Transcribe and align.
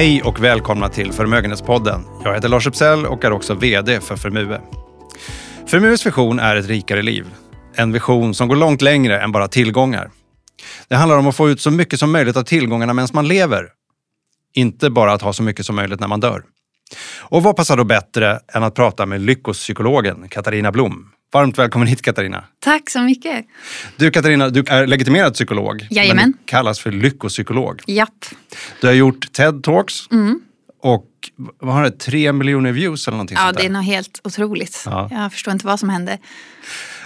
Hej 0.00 0.22
och 0.22 0.44
välkomna 0.44 0.88
till 0.88 1.12
Förmögenhetspodden. 1.12 2.04
Jag 2.24 2.34
heter 2.34 2.48
Lars 2.48 2.66
Uppsell 2.66 3.06
och 3.06 3.24
är 3.24 3.32
också 3.32 3.54
VD 3.54 4.00
för 4.00 4.16
Förmue. 4.16 4.60
Förmues 5.66 6.06
vision 6.06 6.38
är 6.38 6.56
ett 6.56 6.66
rikare 6.66 7.02
liv. 7.02 7.26
En 7.74 7.92
vision 7.92 8.34
som 8.34 8.48
går 8.48 8.56
långt 8.56 8.82
längre 8.82 9.20
än 9.20 9.32
bara 9.32 9.48
tillgångar. 9.48 10.10
Det 10.88 10.96
handlar 10.96 11.18
om 11.18 11.26
att 11.26 11.36
få 11.36 11.50
ut 11.50 11.60
så 11.60 11.70
mycket 11.70 12.00
som 12.00 12.12
möjligt 12.12 12.36
av 12.36 12.42
tillgångarna 12.42 12.92
medan 12.92 13.08
man 13.12 13.28
lever. 13.28 13.68
Inte 14.54 14.90
bara 14.90 15.12
att 15.12 15.22
ha 15.22 15.32
så 15.32 15.42
mycket 15.42 15.66
som 15.66 15.76
möjligt 15.76 16.00
när 16.00 16.08
man 16.08 16.20
dör. 16.20 16.42
Och 17.20 17.42
vad 17.42 17.56
passar 17.56 17.76
då 17.76 17.84
bättre 17.84 18.40
än 18.54 18.62
att 18.62 18.74
prata 18.74 19.06
med 19.06 19.20
lyckopsykologen 19.20 20.28
Katarina 20.28 20.72
Blom? 20.72 21.10
Varmt 21.32 21.58
välkommen 21.58 21.88
hit 21.88 22.02
Katarina. 22.02 22.44
Tack 22.58 22.90
så 22.90 23.00
mycket. 23.00 23.46
Du 23.96 24.10
Katarina, 24.10 24.48
du 24.48 24.64
är 24.66 24.86
legitimerad 24.86 25.34
psykolog. 25.34 25.86
Jajamän. 25.90 26.16
Men 26.22 26.30
du 26.32 26.38
kallas 26.44 26.80
för 26.80 26.90
lyckopsykolog. 26.92 27.82
Japp. 27.86 28.24
Du 28.80 28.86
har 28.86 28.94
gjort 28.94 29.26
TED-talks 29.38 30.12
Mm. 30.12 30.40
Och 30.82 31.06
vad 31.60 31.74
har 31.74 31.82
det, 31.82 31.90
tre 31.90 32.32
miljoner 32.32 32.72
views 32.72 33.08
eller 33.08 33.16
någonting 33.16 33.36
Ja, 33.40 33.44
sånt 33.44 33.56
det 33.56 33.62
där. 33.62 33.68
är 33.68 33.72
något 33.72 33.84
helt 33.84 34.20
otroligt. 34.24 34.82
Ja. 34.86 35.08
Jag 35.10 35.32
förstår 35.32 35.52
inte 35.52 35.66
vad 35.66 35.80
som 35.80 35.88
hände. 35.88 36.18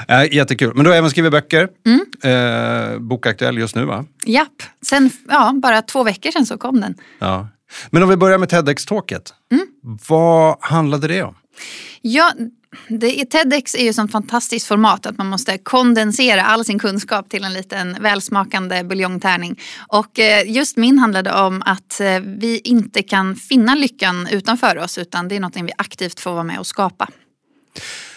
Äh, 0.08 0.34
jättekul. 0.34 0.72
Men 0.74 0.84
du 0.84 0.90
har 0.90 0.96
även 0.98 1.10
skrivit 1.10 1.32
böcker. 1.32 1.68
Mm. 1.86 2.92
Eh, 2.92 2.98
bokaktuell 2.98 3.58
just 3.58 3.74
nu 3.76 3.84
va? 3.84 4.04
Japp. 4.26 4.62
Sen, 4.86 5.10
ja, 5.28 5.52
bara 5.62 5.82
två 5.82 6.02
veckor 6.04 6.30
sedan 6.30 6.46
så 6.46 6.58
kom 6.58 6.80
den. 6.80 6.94
Ja. 7.18 7.48
Men 7.90 8.02
om 8.02 8.08
vi 8.08 8.16
börjar 8.16 8.38
med 8.38 8.48
TEDx-talket. 8.48 9.34
Mm. 9.52 9.66
Vad 10.08 10.56
handlade 10.60 11.08
det 11.08 11.22
om? 11.22 11.34
Ja, 12.00 12.32
det, 12.88 13.24
TEDx 13.24 13.74
är 13.74 13.82
ju 13.82 13.88
ett 13.88 13.96
sånt 13.96 14.12
fantastiskt 14.12 14.66
format 14.66 15.06
att 15.06 15.18
man 15.18 15.26
måste 15.26 15.58
kondensera 15.58 16.44
all 16.44 16.64
sin 16.64 16.78
kunskap 16.78 17.28
till 17.28 17.44
en 17.44 17.52
liten 17.52 17.96
välsmakande 18.00 18.84
buljongtärning. 18.84 19.60
Och 19.88 20.18
eh, 20.18 20.50
just 20.50 20.76
min 20.76 20.98
handlade 20.98 21.32
om 21.32 21.62
att 21.66 22.00
eh, 22.00 22.20
vi 22.20 22.60
inte 22.64 23.02
kan 23.02 23.36
finna 23.36 23.74
lyckan 23.74 24.28
utanför 24.30 24.78
oss 24.78 24.98
utan 24.98 25.28
det 25.28 25.36
är 25.36 25.40
något 25.40 25.56
vi 25.56 25.72
aktivt 25.78 26.20
får 26.20 26.32
vara 26.32 26.44
med 26.44 26.58
och 26.58 26.66
skapa. 26.66 27.08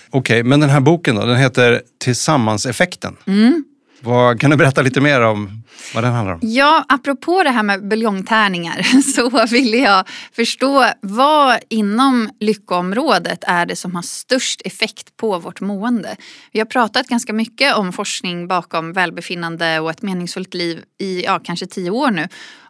Okej, 0.10 0.44
men 0.44 0.60
den 0.60 0.70
här 0.70 0.80
boken 0.80 1.16
då, 1.16 1.26
den 1.26 1.38
heter 1.38 1.82
Tillsammanseffekten. 2.00 3.18
Mm. 3.26 3.64
Vad, 4.00 4.40
kan 4.40 4.50
du 4.50 4.58
berätta 4.58 4.82
lite 4.82 5.02
mer 5.02 5.22
om 5.22 5.64
vad 5.94 6.04
den 6.04 6.14
handlar 6.14 6.34
om? 6.34 6.40
Ja, 6.44 6.86
apropå 6.88 7.44
det 7.44 7.50
här 7.50 7.64
med 7.64 7.88
buljongtärningar 7.88 9.02
så 9.16 9.46
ville 9.46 9.78
jag 9.78 10.08
förstå 10.32 10.86
vad 11.02 11.60
inom 11.70 12.30
lyckoområdet 12.40 13.44
är 13.48 13.66
det 13.66 13.76
som 13.76 13.96
har 13.96 14.02
störst 14.02 14.62
effekt 14.66 15.18
på 15.18 15.40
vårt 15.40 15.62
mående. 15.62 16.16
Vi 16.52 16.60
har 16.60 16.66
pratat 16.66 17.08
ganska 17.08 17.34
mycket 17.34 17.76
om 17.76 17.94
forskning 17.94 18.48
bakom 18.48 18.94
välbefinnande 18.94 19.80
och 19.80 19.90
ett 19.90 20.02
meningsfullt 20.02 20.54
liv 20.54 20.82
i 21.00 21.24
ja, 21.24 21.40
kanske 21.44 21.66
tio 21.66 21.90
år 21.90 22.12
nu. 22.12 22.28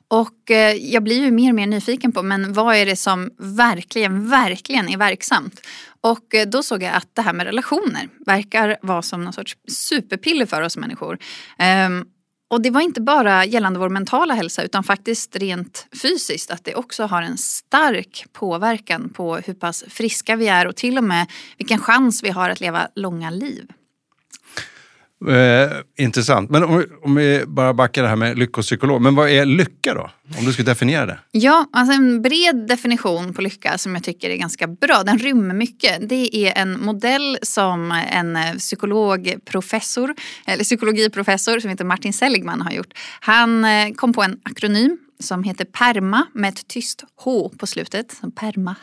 Och 0.10 0.52
eh, 0.52 0.74
jag 0.74 1.04
blir 1.04 1.20
ju 1.20 1.32
mer 1.32 1.50
och 1.50 1.56
mer 1.56 1.68
nyfiken 1.68 2.12
på 2.12 2.24
men 2.24 2.54
vad 2.54 2.76
är 2.76 2.86
det 2.86 2.96
som 2.96 3.30
verkligen, 3.38 4.30
verkligen 4.30 4.90
är 4.90 4.98
verksamt? 4.98 5.62
Och 6.08 6.36
eh, 6.36 6.48
då 6.48 6.64
såg 6.64 6.84
jag 6.84 6.96
att 6.96 7.10
det 7.14 7.22
här 7.22 7.34
med 7.34 7.46
relationer 7.46 8.10
verkar 8.26 8.78
vara 8.82 9.02
som 9.02 9.24
någon 9.24 9.34
sorts 9.34 9.58
superpiller 9.68 10.46
för 10.46 10.62
oss 10.62 10.78
människor. 10.78 11.18
Ehm, 11.58 12.06
och 12.50 12.62
det 12.62 12.70
var 12.70 12.82
inte 12.82 13.02
bara 13.02 13.46
gällande 13.46 13.80
vår 13.80 13.90
mentala 13.90 14.34
hälsa 14.34 14.64
utan 14.64 14.84
faktiskt 14.84 15.36
rent 15.36 15.88
fysiskt 16.02 16.52
att 16.52 16.64
det 16.64 16.76
också 16.76 17.04
har 17.04 17.22
en 17.22 17.38
stark 17.38 18.26
påverkan 18.34 19.10
på 19.10 19.36
hur 19.36 19.54
pass 19.54 19.84
friska 19.88 20.36
vi 20.36 20.48
är 20.48 20.68
och 20.68 20.76
till 20.76 20.98
och 20.98 21.04
med 21.04 21.28
vilken 21.58 21.80
chans 21.80 22.24
vi 22.24 22.30
har 22.30 22.50
att 22.50 22.60
leva 22.60 22.88
långa 22.96 23.30
liv. 23.30 23.72
Eh, 25.30 25.72
intressant. 26.06 26.50
Men 26.50 26.64
om, 26.64 26.78
vi- 26.78 26.86
om 27.04 27.16
vi 27.16 27.44
bara 27.48 27.74
backar 27.74 28.04
det 28.04 28.10
här 28.10 28.16
med 28.16 28.38
lyckopsykolog. 28.40 29.02
Men 29.02 29.16
vad 29.16 29.30
är 29.30 29.46
lycka 29.46 29.94
då? 29.94 30.10
Om 30.40 30.46
du 30.46 30.54
skulle 30.54 30.66
definiera 30.72 31.06
det. 31.06 31.20
Ja, 31.32 31.66
alltså 31.74 31.94
en 31.94 32.22
bred 32.22 32.66
definition 32.68 33.34
på 33.34 33.42
lycka 33.42 33.78
som 33.78 33.94
jag 33.96 34.04
tycker 34.04 34.30
är 34.30 34.36
ganska 34.38 34.68
bra. 34.68 35.04
Den 35.06 35.18
rymmer 35.18 35.54
mycket. 35.56 36.10
Det 36.10 36.36
är 36.36 36.62
en 36.62 36.80
modell 36.82 37.38
som 37.42 37.92
en 37.92 38.38
psykologprofessor, 38.58 40.16
eller 40.46 40.64
psykologiprofessor 40.64 41.60
som 41.60 41.70
heter 41.70 41.86
Martin 41.86 42.14
Seligman 42.14 42.62
har 42.62 42.72
gjort. 42.72 42.94
Han 43.20 43.66
eh, 43.66 43.94
kom 43.96 44.14
på 44.14 44.24
en 44.24 44.38
akronym 44.44 44.98
som 45.20 45.44
heter 45.44 45.66
PERMA 45.66 46.26
med 46.34 46.50
ett 46.50 46.68
tyst 46.68 47.04
H 47.24 47.52
på 47.58 47.68
slutet. 47.68 48.12
Som 48.12 48.32
PERMA. 48.32 48.76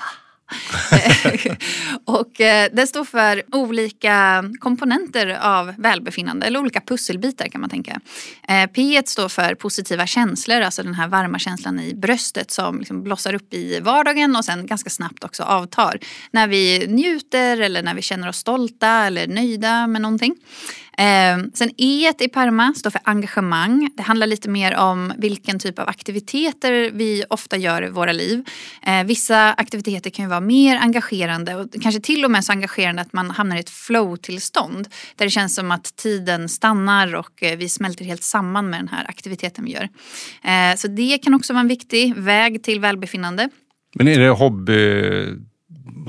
och 2.04 2.40
eh, 2.40 2.70
det 2.72 2.86
står 2.86 3.04
för 3.04 3.42
olika 3.52 4.44
komponenter 4.58 5.38
av 5.42 5.74
välbefinnande 5.78 6.46
eller 6.46 6.58
olika 6.60 6.80
pusselbitar 6.80 7.48
kan 7.48 7.60
man 7.60 7.70
tänka. 7.70 8.00
Eh, 8.48 8.66
P 8.66 9.02
står 9.06 9.28
för 9.28 9.54
positiva 9.54 10.06
känslor, 10.06 10.60
alltså 10.60 10.82
den 10.82 10.94
här 10.94 11.08
varma 11.08 11.38
känslan 11.38 11.80
i 11.80 11.94
bröstet 11.94 12.50
som 12.50 12.78
liksom 12.78 13.02
blossar 13.02 13.34
upp 13.34 13.54
i 13.54 13.80
vardagen 13.80 14.36
och 14.36 14.44
sen 14.44 14.66
ganska 14.66 14.90
snabbt 14.90 15.24
också 15.24 15.42
avtar. 15.42 15.98
När 16.30 16.48
vi 16.48 16.86
njuter 16.86 17.60
eller 17.60 17.82
när 17.82 17.94
vi 17.94 18.02
känner 18.02 18.28
oss 18.28 18.36
stolta 18.36 18.88
eller 18.88 19.26
nöjda 19.26 19.86
med 19.86 20.02
någonting. 20.02 20.34
Eh, 20.98 21.44
sen 21.54 21.70
E 21.76 22.12
i 22.18 22.28
PERMA 22.28 22.74
står 22.76 22.90
för 22.90 23.00
engagemang. 23.04 23.90
Det 23.96 24.02
handlar 24.02 24.26
lite 24.26 24.48
mer 24.48 24.76
om 24.76 25.12
vilken 25.18 25.58
typ 25.58 25.78
av 25.78 25.88
aktiviteter 25.88 26.90
vi 26.90 27.24
ofta 27.30 27.56
gör 27.56 27.84
i 27.84 27.90
våra 27.90 28.12
liv. 28.12 28.44
Eh, 28.82 29.04
vissa 29.04 29.52
aktiviteter 29.52 30.10
kan 30.10 30.24
ju 30.24 30.28
vara 30.28 30.40
mer 30.40 30.76
engagerande 30.76 31.54
och 31.54 31.66
kanske 31.82 32.00
till 32.00 32.24
och 32.24 32.30
med 32.30 32.44
så 32.44 32.52
engagerande 32.52 33.02
att 33.02 33.12
man 33.12 33.30
hamnar 33.30 33.56
i 33.56 33.60
ett 33.60 33.70
flow-tillstånd. 33.70 34.88
Där 35.16 35.24
det 35.26 35.30
känns 35.30 35.54
som 35.54 35.70
att 35.70 35.96
tiden 35.96 36.48
stannar 36.48 37.14
och 37.14 37.42
eh, 37.42 37.56
vi 37.56 37.68
smälter 37.68 38.04
helt 38.04 38.22
samman 38.22 38.70
med 38.70 38.80
den 38.80 38.88
här 38.88 39.04
aktiviteten 39.08 39.64
vi 39.64 39.72
gör. 39.72 39.88
Eh, 40.44 40.76
så 40.76 40.88
det 40.88 41.18
kan 41.18 41.34
också 41.34 41.52
vara 41.52 41.60
en 41.60 41.68
viktig 41.68 42.14
väg 42.16 42.62
till 42.62 42.80
välbefinnande. 42.80 43.48
Men 43.94 44.08
är 44.08 44.18
det 44.18 44.30
hobby, 44.30 45.02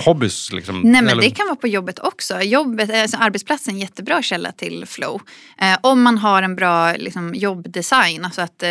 hobbys? 0.06 0.52
Liksom? 0.52 0.82
Nej 0.82 1.02
men 1.02 1.10
Eller- 1.10 1.22
det 1.22 1.30
kan 1.30 1.46
vara 1.46 1.56
på 1.56 1.68
jobbet 1.68 2.00
också. 2.00 2.42
Jobbet, 2.42 2.90
alltså 2.94 3.18
arbetsplatsen 3.18 3.72
är 3.74 3.76
en 3.76 3.82
jättebra 3.82 4.22
källa 4.22 4.52
till 4.52 4.86
flow. 4.86 5.22
Eh, 5.62 5.78
om 5.82 6.02
man 6.02 6.18
har 6.18 6.42
en 6.44 6.56
bra 6.56 6.94
liksom, 6.94 7.36
jobbdesign, 7.36 8.26
alltså 8.26 8.42
att 8.42 8.64
eh, 8.64 8.70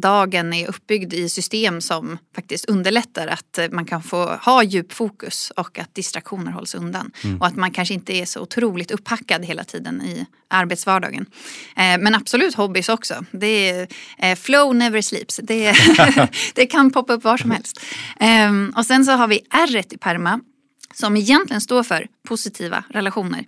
dagen 0.00 0.52
är 0.52 0.68
uppbyggd 0.68 1.12
i 1.12 1.28
system 1.28 1.80
som 1.80 2.18
faktiskt 2.34 2.64
underlättar 2.64 3.26
att 3.26 3.58
eh, 3.58 3.66
man 3.70 3.84
kan 3.84 4.02
få 4.02 4.24
ha 4.26 4.62
djup 4.62 4.92
fokus 4.92 5.52
och 5.56 5.78
att 5.78 5.94
distraktioner 5.94 6.52
hålls 6.52 6.74
undan. 6.74 7.10
Och 7.40 7.46
att 7.46 7.56
man 7.56 7.70
kanske 7.70 7.94
inte 7.94 8.12
är 8.12 8.24
så 8.24 8.40
otroligt 8.40 8.90
upphackad 8.90 9.44
hela 9.44 9.64
tiden 9.64 10.02
i 10.02 10.26
arbetsvardagen. 10.48 11.26
Eh, 11.76 11.98
men 11.98 12.14
absolut 12.14 12.54
hobbys 12.54 12.88
också. 12.88 13.24
Det 13.30 13.70
är, 13.70 13.88
eh, 14.18 14.36
flow 14.36 14.74
never 14.74 15.00
sleeps. 15.00 15.40
Det, 15.42 15.74
det 16.54 16.66
kan 16.66 16.90
poppa 16.90 17.12
upp 17.12 17.24
var 17.24 17.36
som 17.36 17.50
helst. 17.50 17.80
Ehm, 18.20 18.72
och 18.76 18.86
sen 18.86 19.04
så 19.04 19.12
har 19.12 19.28
vi 19.28 19.40
R 19.50 19.84
i 19.90 19.98
PERMA 19.98 20.40
som 20.94 21.16
egentligen 21.16 21.60
står 21.60 21.82
för 21.82 22.06
positiva 22.28 22.84
relationer. 22.88 23.44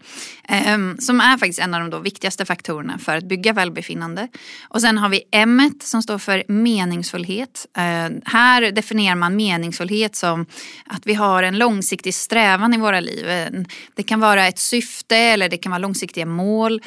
Ehm, 0.48 0.96
som 0.98 1.20
är 1.20 1.38
faktiskt 1.38 1.58
en 1.58 1.74
av 1.74 1.80
de 1.80 1.90
då 1.90 1.98
viktigaste 1.98 2.44
faktorerna 2.44 2.98
för 2.98 3.16
att 3.16 3.24
bygga 3.24 3.52
välbefinnande. 3.52 4.28
Och 4.68 4.80
sen 4.80 4.98
har 4.98 5.08
vi 5.08 5.22
M 5.32 5.70
som 5.82 6.02
står 6.02 6.18
för 6.18 6.44
meningsfullhet. 6.48 7.66
Ehm, 7.76 8.20
här 8.24 8.72
definierar 8.72 9.16
man 9.16 9.36
meningsfullhet 9.36 10.16
som 10.16 10.46
att 10.86 11.06
vi 11.06 11.14
har 11.14 11.42
en 11.42 11.58
långsiktig 11.58 12.14
strävan 12.14 12.74
i 12.74 12.78
våra 12.78 13.00
liv. 13.00 13.28
Ehm, 13.28 13.64
det 13.94 14.02
kan 14.02 14.20
vara 14.20 14.46
ett 14.46 14.58
syfte 14.58 15.16
eller 15.16 15.48
det 15.48 15.56
kan 15.56 15.70
vara 15.70 15.78
långsiktiga 15.78 16.26
mål. 16.26 16.82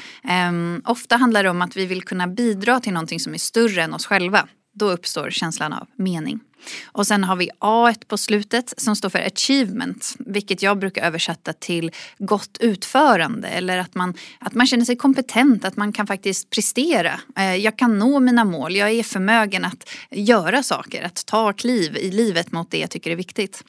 Ofta 0.86 1.18
handlar 1.18 1.44
det 1.44 1.50
om 1.50 1.62
att 1.62 1.78
vi 1.78 1.86
vill 1.86 2.03
kunna 2.03 2.28
bidra 2.28 2.80
till 2.80 2.94
någonting 2.94 3.19
som 3.19 3.34
är 3.34 3.38
större 3.38 3.84
än 3.84 3.94
oss 3.94 4.06
själva. 4.06 4.48
Då 4.74 4.92
uppstår 4.92 5.30
känslan 5.30 5.74
av 5.74 5.88
mening. 5.96 6.40
Och 6.86 7.08
sen 7.08 7.24
har 7.24 7.36
vi 7.36 7.50
A 7.59 7.94
på 8.08 8.18
slutet 8.18 8.74
som 8.78 8.96
står 8.96 9.09
för 9.09 9.20
achievement. 9.20 10.16
Vilket 10.19 10.62
jag 10.62 10.80
brukar 10.80 11.04
översätta 11.06 11.54
till 11.54 11.92
gott 12.18 12.57
utförande. 12.60 13.48
Eller 13.48 13.78
att 13.78 13.95
man, 13.95 14.13
att 14.39 14.54
man 14.54 14.68
känner 14.68 14.86
sig 14.86 14.95
kompetent, 14.95 15.66
att 15.66 15.78
man 15.78 15.94
kan 15.94 16.07
faktiskt 16.07 16.50
prestera. 16.50 17.19
Eh, 17.38 17.56
Jag 17.56 17.78
kan 17.78 18.00
nå 18.00 18.19
mina 18.19 18.44
mål, 18.44 18.75
jag 18.75 18.89
är 18.92 19.04
förmögen 19.04 19.66
att 19.66 19.89
göra 20.12 20.63
saker. 20.63 21.04
Att 21.04 21.25
ta 21.25 21.54
kliv 21.54 21.98
i 21.98 22.12
livet 22.12 22.51
mot 22.51 22.72
det 22.72 22.78
jag 22.78 22.89
tycker 22.89 23.12
är 23.12 23.16
viktigt. 23.16 23.63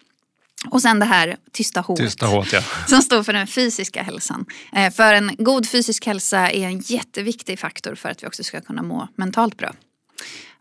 Och 0.71 0.83
sen 0.83 0.99
det 0.99 1.05
här 1.07 1.37
tysta 1.53 1.81
H 1.81 1.97
Tysta 1.97 2.27
H, 2.27 2.45
ja. 2.53 2.63
som 2.89 3.03
står 3.03 3.23
för 3.23 3.33
den 3.33 3.47
fysiska 3.47 4.03
hälsan. 4.03 4.47
Eh, 4.73 4.93
För 4.93 5.15
en 5.15 5.31
god 5.39 5.69
fysisk 5.69 6.07
hälsa 6.07 6.51
är 6.51 6.67
en 6.67 6.79
jätteviktig 6.81 7.59
faktor 7.59 7.95
för 7.95 8.09
att 8.09 8.23
vi 8.23 8.27
också 8.27 8.45
ska 8.45 8.61
kunna 8.61 8.83
må 8.83 9.09
mentalt 9.17 9.57
bra. 9.57 9.73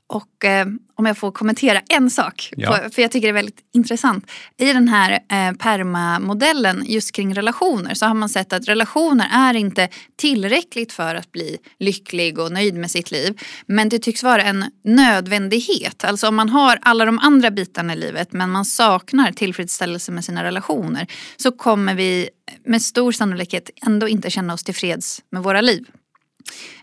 Och 0.09 0.45
eh, 0.45 0.65
om 0.95 1.05
jag 1.05 1.17
får 1.17 1.31
kommentera 1.31 1.81
en 1.89 2.09
sak, 2.09 2.53
Ja. 2.57 2.71
på, 2.71 2.89
för 2.89 3.01
jag 3.01 3.11
tycker 3.11 3.27
det 3.27 3.31
är 3.31 3.33
väldigt 3.33 3.59
intressant. 3.73 4.31
I 4.57 4.73
den 4.73 4.87
här 4.87 5.11
eh, 5.11 5.51
PERMA-modellen 5.57 6.83
just 6.87 7.11
kring 7.11 7.35
relationer 7.35 7.93
så 7.93 8.05
har 8.05 8.13
man 8.13 8.29
sett 8.29 8.53
att 8.53 8.67
relationer 8.67 9.27
är 9.31 9.53
inte 9.53 9.89
tillräckligt 10.15 10.91
för 10.93 11.15
att 11.15 11.31
bli 11.31 11.57
lycklig 11.79 12.39
och 12.39 12.51
nöjd 12.51 12.75
med 12.75 12.91
sitt 12.91 13.11
liv. 13.11 13.39
Men 13.65 13.89
det 13.89 13.99
tycks 13.99 14.23
vara 14.23 14.43
en 14.43 14.65
nödvändighet. 14.83 16.03
Alltså 16.03 16.27
om 16.27 16.35
man 16.35 16.49
har 16.49 16.79
alla 16.81 17.05
de 17.05 17.19
andra 17.19 17.51
bitarna 17.51 17.93
i 17.93 17.97
livet 17.97 18.33
men 18.33 18.49
man 18.49 18.65
saknar 18.65 19.31
tillfredsställelse 19.31 20.11
med 20.11 20.25
sina 20.25 20.43
relationer 20.43 21.07
så 21.37 21.51
kommer 21.51 21.95
vi 21.95 22.29
med 22.65 22.81
stor 22.81 23.11
sannolikhet 23.11 23.69
ändå 23.85 24.07
inte 24.07 24.29
känna 24.29 24.53
oss 24.53 24.63
tillfreds 24.63 25.21
med 25.31 25.43
våra 25.43 25.61
liv. 25.61 25.85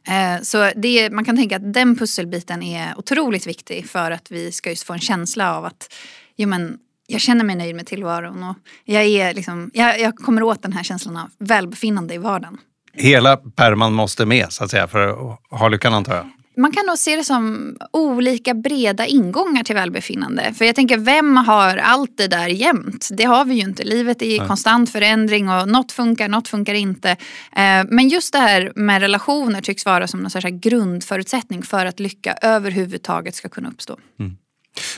Eh, 0.08 0.42
så 0.42 0.70
det, 0.76 1.10
man 1.10 1.24
kan 1.24 1.36
tänka 1.36 1.56
att 1.56 1.72
den 1.72 1.96
pusselbiten 1.96 2.62
är 2.62 2.98
otroligt 2.98 3.46
viktig 3.46 3.88
för 3.88 4.10
att 4.10 4.30
vi 4.30 4.52
ska 4.52 4.70
just 4.70 4.82
få 4.82 4.92
en 4.92 5.00
känsla 5.00 5.56
av 5.56 5.64
att 5.64 5.94
jo, 6.36 6.48
men, 6.48 6.78
jag 7.06 7.20
känner 7.20 7.44
mig 7.44 7.56
nöjd 7.56 7.76
med 7.76 7.86
tillvaron 7.86 8.42
och 8.42 8.56
jag, 8.84 9.04
är 9.04 9.34
liksom, 9.34 9.70
jag, 9.74 10.00
jag 10.00 10.16
kommer 10.16 10.42
åt 10.42 10.62
den 10.62 10.72
här 10.72 10.82
känslan 10.82 11.16
av 11.16 11.30
välbefinnande 11.38 12.14
i 12.14 12.18
vardagen. 12.18 12.58
Hela 12.92 13.36
pärman 13.36 13.92
måste 13.92 14.26
med 14.26 14.46
så 14.52 14.64
att 14.64 14.70
säga 14.70 14.88
för 14.88 15.08
att 15.08 15.60
ha 15.60 15.68
lyckan 15.68 15.94
antar 15.94 16.16
jag. 16.16 16.30
Man 16.58 16.72
kan 16.72 16.86
nog 16.86 16.98
se 16.98 17.16
det 17.16 17.24
som 17.24 17.76
olika 17.92 18.54
breda 18.54 19.06
ingångar 19.06 19.64
till 19.64 19.74
välbefinnande. 19.74 20.54
För 20.58 20.64
jag 20.64 20.74
tänker, 20.74 20.98
vem 20.98 21.36
har 21.36 21.76
allt 21.76 22.16
det 22.16 22.26
där 22.26 22.48
jämt? 22.48 23.08
Det 23.12 23.24
har 23.24 23.44
vi 23.44 23.54
ju 23.54 23.60
inte. 23.60 23.84
Livet 23.84 24.22
är 24.22 24.26
i 24.26 24.38
konstant 24.38 24.92
förändring 24.92 25.48
och 25.48 25.68
något 25.68 25.92
funkar, 25.92 26.28
något 26.28 26.48
funkar 26.48 26.74
inte. 26.74 27.10
Eh, 27.10 27.84
men 27.88 28.08
just 28.08 28.32
det 28.32 28.38
här 28.38 28.72
med 28.76 29.00
relationer 29.00 29.60
tycks 29.60 29.86
vara 29.86 30.06
som 30.06 30.20
någon 30.20 30.30
sorts 30.30 30.46
grundförutsättning 30.50 31.62
för 31.62 31.86
att 31.86 32.00
lycka 32.00 32.32
överhuvudtaget 32.42 33.34
ska 33.34 33.48
kunna 33.48 33.68
uppstå. 33.68 33.96
Mm. 34.20 34.36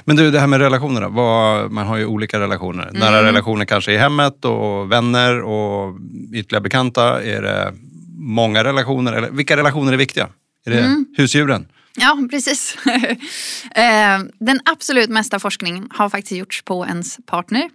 Men 0.05 0.17
du, 0.17 0.31
det 0.31 0.41
här 0.41 0.47
med 0.47 0.61
relationerna. 0.61 1.09
man 1.69 1.87
har 1.87 1.97
ju 1.97 2.07
olika 2.07 2.41
relationer. 2.41 2.83
Mm. 2.83 3.01
Nära 3.01 3.25
relationer 3.25 3.65
kanske 3.65 3.93
i 3.93 3.97
hemmet 3.97 4.45
och 4.45 4.93
vänner 4.93 5.43
och 5.43 5.97
ytterligare 6.35 6.63
bekanta. 6.63 7.23
Är 7.23 7.43
det 7.43 7.73
många 8.19 8.65
relationer? 8.65 9.13
Eller 9.13 9.31
vilka 9.31 9.57
relationer 9.57 9.93
är 9.93 9.97
viktiga? 9.97 10.29
Är 10.67 10.71
det 10.71 10.81
mm. 10.81 11.07
husdjuren? 11.17 11.69
Ja, 11.97 12.19
precis. 12.31 12.77
Eh, 13.75 14.19
den 14.39 14.61
absolut 14.65 15.11
mesta 15.11 15.39
forskningen 15.39 15.89
har 15.91 16.09
faktiskt 16.09 16.39
gjorts 16.39 16.63
på 16.63 16.87
ens 16.87 17.19
partner 17.27 17.71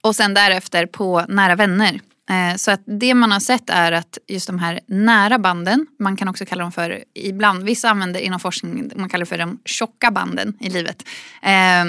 och 0.00 0.16
sen 0.16 0.34
därefter 0.34 0.86
på 0.86 1.24
nära 1.28 1.56
vänner. 1.56 2.00
Eh, 2.30 2.56
så 2.56 2.70
att 2.70 2.80
det 2.84 3.14
man 3.14 3.32
har 3.32 3.40
sett 3.40 3.70
är 3.70 3.92
att 3.92 4.18
just 4.28 4.46
de 4.46 4.58
här 4.58 4.80
nära 4.86 5.38
banden, 5.38 5.86
man 5.98 6.16
kan 6.16 6.28
också 6.28 6.46
kalla 6.46 6.62
dem 6.62 6.72
för, 6.72 7.04
ibland, 7.14 7.64
vissa 7.64 7.90
använder 7.90 8.20
inom 8.20 8.40
forskning, 8.40 8.90
man 8.96 9.08
kallar 9.08 9.24
för 9.24 9.38
de 9.38 9.60
tjocka 9.64 10.10
banden 10.10 10.56
i 10.60 10.70
livet. 10.70 11.04
Eh, 11.42 11.84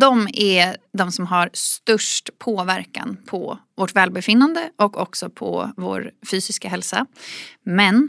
de 0.00 0.28
är 0.32 0.76
de 0.92 1.12
som 1.12 1.26
har 1.26 1.50
störst 1.52 2.30
påverkan 2.38 3.16
på 3.26 3.58
vårt 3.76 3.96
välbefinnande 3.96 4.70
och 4.76 5.00
också 5.00 5.30
på 5.30 5.72
vår 5.76 6.10
fysiska 6.30 6.68
hälsa. 6.68 7.06
Men 7.64 8.08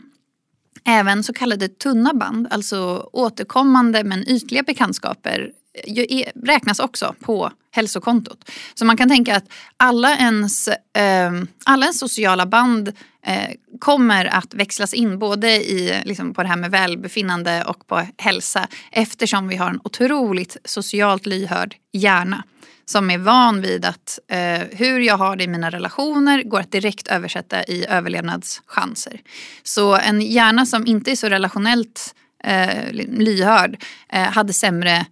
Även 0.88 1.24
så 1.24 1.34
kallade 1.34 1.68
tunna 1.68 2.14
band, 2.14 2.48
alltså 2.52 3.10
återkommande 3.14 4.04
men 4.04 4.30
ytliga 4.30 4.64
bekantskaper 4.64 5.52
e- 5.84 6.32
räknas 6.44 6.80
också 6.80 7.16
på 7.20 7.52
hälsokontot. 7.72 8.52
Så 8.74 8.86
man 8.86 8.98
kan 8.98 9.10
tänka 9.10 9.36
att 9.36 9.46
alla 9.78 10.18
ens, 10.18 10.68
eh, 10.68 11.32
alla 11.66 11.86
ens 11.86 12.00
sociala 12.00 12.46
band 12.46 12.88
eh, 13.26 13.50
kommer 13.80 14.26
att 14.26 14.54
växlas 14.54 14.94
in 14.94 15.20
både 15.20 15.52
i, 15.52 16.02
liksom, 16.06 16.34
på 16.34 16.42
det 16.44 16.50
här 16.50 16.56
med 16.58 16.72
välbefinnande 16.72 17.64
och 17.64 17.88
på 17.88 18.08
hälsa 18.18 18.68
eftersom 18.92 19.48
vi 19.48 19.56
har 19.56 19.70
en 19.70 19.80
otroligt 19.84 20.58
socialt 20.66 21.26
lyhörd 21.26 21.76
hjärna 21.92 22.44
som 22.86 23.12
är 23.12 23.18
van 23.18 23.62
vid 23.62 23.86
att 23.86 24.20
eh, 24.28 24.62
hur 24.72 25.00
jag 25.00 25.18
har 25.18 25.36
det 25.36 25.44
i 25.44 25.48
mina 25.48 25.70
relationer 25.70 26.44
går 26.44 26.60
att 26.60 26.72
direkt 26.72 27.08
översätta 27.08 27.64
i 27.64 27.86
överlevnadschanser. 27.90 29.22
Så 29.64 29.96
en 29.96 30.22
hjärna 30.22 30.66
som 30.66 30.88
inte 30.88 31.12
är 31.12 31.16
så 31.16 31.30
relationellt 31.30 32.16
eh, 32.44 32.92
lyhörd 32.92 33.84
eh, 34.10 34.24
hade 34.24 34.54
sämre 34.54 35.06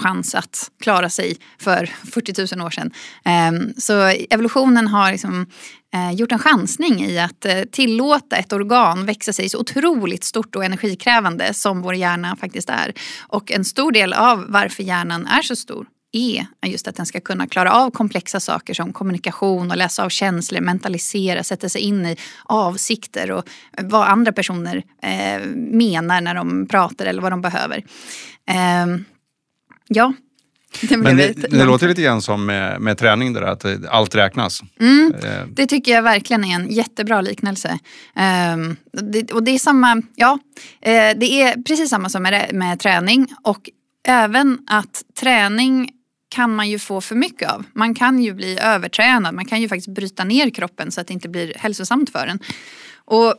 chans 0.00 0.34
att 0.34 0.70
klara 0.80 1.10
sig 1.10 1.36
för 1.58 1.86
40 1.86 2.56
000 2.56 2.66
år 2.66 2.70
sedan. 2.70 2.90
Ehm, 3.24 3.74
så 3.78 4.02
evolutionen 4.30 4.88
har 4.88 5.12
liksom 5.12 5.46
eh, 5.94 6.12
gjort 6.12 6.32
en 6.32 6.38
chansning 6.38 7.04
i 7.04 7.18
att 7.18 7.44
eh, 7.44 7.62
tillåta 7.72 8.36
ett 8.36 8.52
organ 8.52 9.06
växa 9.06 9.32
sig 9.32 9.48
så 9.48 9.58
otroligt 9.58 10.24
stort 10.24 10.56
och 10.56 10.64
energikrävande 10.64 11.54
som 11.54 11.82
vår 11.82 11.94
hjärna 11.94 12.36
faktiskt 12.36 12.70
är. 12.70 12.92
Och 13.20 13.52
en 13.52 13.64
stor 13.64 13.92
del 13.92 14.12
av 14.12 14.44
varför 14.48 14.82
hjärnan 14.82 15.26
är 15.26 15.42
så 15.42 15.56
stor 15.56 15.86
är 16.12 16.46
just 16.66 16.88
att 16.88 16.96
den 16.96 17.06
ska 17.06 17.20
kunna 17.20 17.46
klara 17.46 17.72
av 17.72 17.90
komplexa 17.90 18.40
saker 18.40 18.74
som 18.74 18.92
kommunikation 18.92 19.70
och 19.70 19.76
läsa 19.76 20.04
av 20.04 20.08
känslor, 20.08 20.60
mentalisera, 20.60 21.44
sätta 21.44 21.68
sig 21.68 21.80
in 21.80 22.06
i 22.06 22.16
avsikter 22.44 23.30
och 23.30 23.48
vad 23.78 24.08
andra 24.08 24.32
personer 24.32 24.84
eh, 25.02 25.46
menar 25.54 26.20
när 26.20 26.34
de 26.34 26.66
pratar 26.66 27.06
eller 27.06 27.22
vad 27.22 27.32
de 27.32 27.40
behöver. 27.40 27.84
Eh, 28.48 28.86
ja. 29.88 30.12
Det, 30.80 30.96
Men 30.96 31.16
det, 31.16 31.32
det 31.32 31.64
låter 31.64 31.88
lite 31.88 32.02
grann 32.02 32.22
som 32.22 32.46
med, 32.46 32.80
med 32.80 32.98
träning, 32.98 33.32
där, 33.32 33.42
att 33.42 33.64
allt 33.88 34.14
räknas. 34.14 34.62
Mm, 34.80 35.14
eh. 35.14 35.46
det 35.48 35.66
tycker 35.66 35.92
jag 35.92 36.02
verkligen 36.02 36.44
är 36.44 36.54
en 36.54 36.70
jättebra 36.70 37.20
liknelse. 37.20 37.78
Um, 38.54 38.76
det, 38.92 39.32
och 39.32 39.42
det 39.42 39.50
är 39.50 39.58
samma, 39.58 40.02
ja, 40.14 40.38
eh, 40.80 41.16
det 41.16 41.42
är 41.42 41.62
precis 41.62 41.90
samma 41.90 42.08
som 42.08 42.22
med, 42.22 42.50
med 42.52 42.80
träning 42.80 43.34
och 43.42 43.70
även 44.08 44.58
att 44.66 45.02
träning 45.20 45.90
kan 46.32 46.54
man 46.54 46.70
ju 46.70 46.78
få 46.78 47.00
för 47.00 47.14
mycket 47.14 47.50
av. 47.50 47.64
Man 47.72 47.94
kan 47.94 48.22
ju 48.22 48.34
bli 48.34 48.58
övertränad, 48.58 49.34
man 49.34 49.44
kan 49.44 49.60
ju 49.60 49.68
faktiskt 49.68 49.94
bryta 49.94 50.24
ner 50.24 50.50
kroppen 50.50 50.92
så 50.92 51.00
att 51.00 51.06
det 51.06 51.14
inte 51.14 51.28
blir 51.28 51.54
hälsosamt 51.56 52.10
för 52.10 52.26
en. 52.26 52.38
Och 53.04 53.34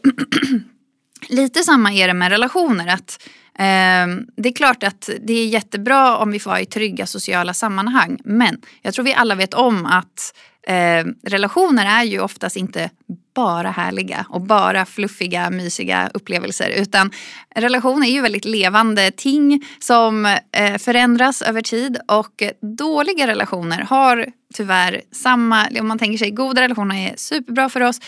lite 1.29 1.63
samma 1.63 1.93
är 1.93 2.07
det 2.07 2.13
med 2.13 2.29
relationer. 2.29 2.87
att 2.87 3.19
eh, 3.59 4.23
Det 4.37 4.49
är 4.49 4.55
klart 4.55 4.83
att 4.83 5.09
det 5.21 5.33
är 5.33 5.47
jättebra 5.47 6.17
om 6.17 6.31
vi 6.31 6.39
får 6.39 6.49
vara 6.49 6.61
i 6.61 6.65
trygga 6.65 7.05
sociala 7.05 7.53
sammanhang 7.53 8.19
men 8.25 8.61
jag 8.81 8.93
tror 8.93 9.05
vi 9.05 9.13
alla 9.13 9.35
vet 9.35 9.53
om 9.53 9.85
att 9.85 10.33
eh, 10.67 11.05
relationer 11.23 11.85
är 11.85 12.03
ju 12.03 12.19
oftast 12.19 12.55
inte 12.55 12.89
bara 13.35 13.71
härliga 13.71 14.25
och 14.29 14.41
bara 14.41 14.85
fluffiga, 14.85 15.49
mysiga 15.49 16.09
upplevelser. 16.13 16.69
Utan 16.69 17.11
relation 17.55 18.03
är 18.03 18.07
ju 18.07 18.21
väldigt 18.21 18.45
levande 18.45 19.11
ting 19.11 19.65
som 19.79 20.25
eh, 20.51 20.77
förändras 20.77 21.41
över 21.41 21.61
tid. 21.61 21.97
Och 22.07 22.43
dåliga 22.77 23.27
relationer 23.27 23.81
har 23.81 24.27
tyvärr 24.53 25.01
samma, 25.11 25.67
om 25.79 25.87
man 25.87 25.99
tänker 25.99 26.17
sig 26.17 26.31
goda 26.31 26.61
relationer 26.61 27.11
är 27.11 27.13
superbra 27.17 27.69
för 27.69 27.81
oss 27.81 27.99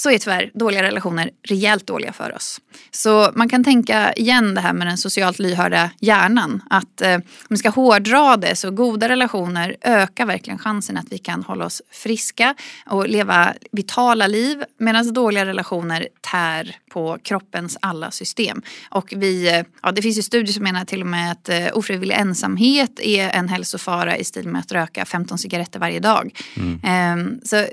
så 0.00 0.10
är 0.10 0.18
tyvärr 0.18 0.50
dåliga 0.54 0.82
relationer 0.82 1.30
rejält 1.48 1.86
dåliga 1.86 2.12
för 2.12 2.36
oss. 2.36 2.60
Så 2.90 3.30
man 3.34 3.48
kan 3.48 3.64
tänka 3.64 4.12
igen 4.12 4.54
det 4.54 4.60
här 4.60 4.72
med 4.72 4.86
den 4.86 4.98
socialt 4.98 5.38
lyhörda 5.38 5.90
hjärnan. 6.00 6.62
Att 6.70 7.00
eh, 7.00 7.14
om 7.14 7.22
vi 7.48 7.56
ska 7.56 7.70
hårdra 7.70 8.36
det 8.36 8.56
så 8.56 8.70
goda 8.70 9.08
relationer 9.08 9.76
ökar 9.80 10.26
verkligen 10.26 10.58
chansen 10.58 10.96
att 10.96 11.06
vi 11.10 11.18
kan 11.18 11.42
hålla 11.42 11.66
oss 11.66 11.82
friska 11.90 12.54
och 12.86 13.08
leva 13.08 13.54
vitala 13.72 14.26
liv 14.26 14.64
medan 14.78 15.12
dåliga 15.12 15.46
relationer 15.46 16.08
tär 16.30 16.76
på 16.92 17.18
kroppens 17.22 17.78
alla 17.82 18.10
system. 18.10 18.62
Och 18.90 19.12
vi, 19.16 19.48
eh, 19.48 19.64
ja, 19.82 19.92
det 19.92 20.02
finns 20.02 20.18
ju 20.18 20.22
studier 20.22 20.52
som 20.52 20.64
menar 20.64 20.84
till 20.84 21.00
och 21.00 21.06
med 21.06 21.32
att 21.32 21.48
eh, 21.48 21.66
ofrivillig 21.72 22.14
ensamhet 22.14 23.00
är 23.00 23.30
en 23.30 23.48
hälsofara 23.48 24.16
i 24.16 24.24
stil 24.24 24.48
med 24.48 24.60
att 24.60 24.72
röka 24.72 25.04
15 25.04 25.38
cigaretter 25.38 25.80
varje 25.80 26.00
dag. 26.00 26.40
Mm. 26.56 26.80
Eh, 26.84 27.38
så 27.44 27.66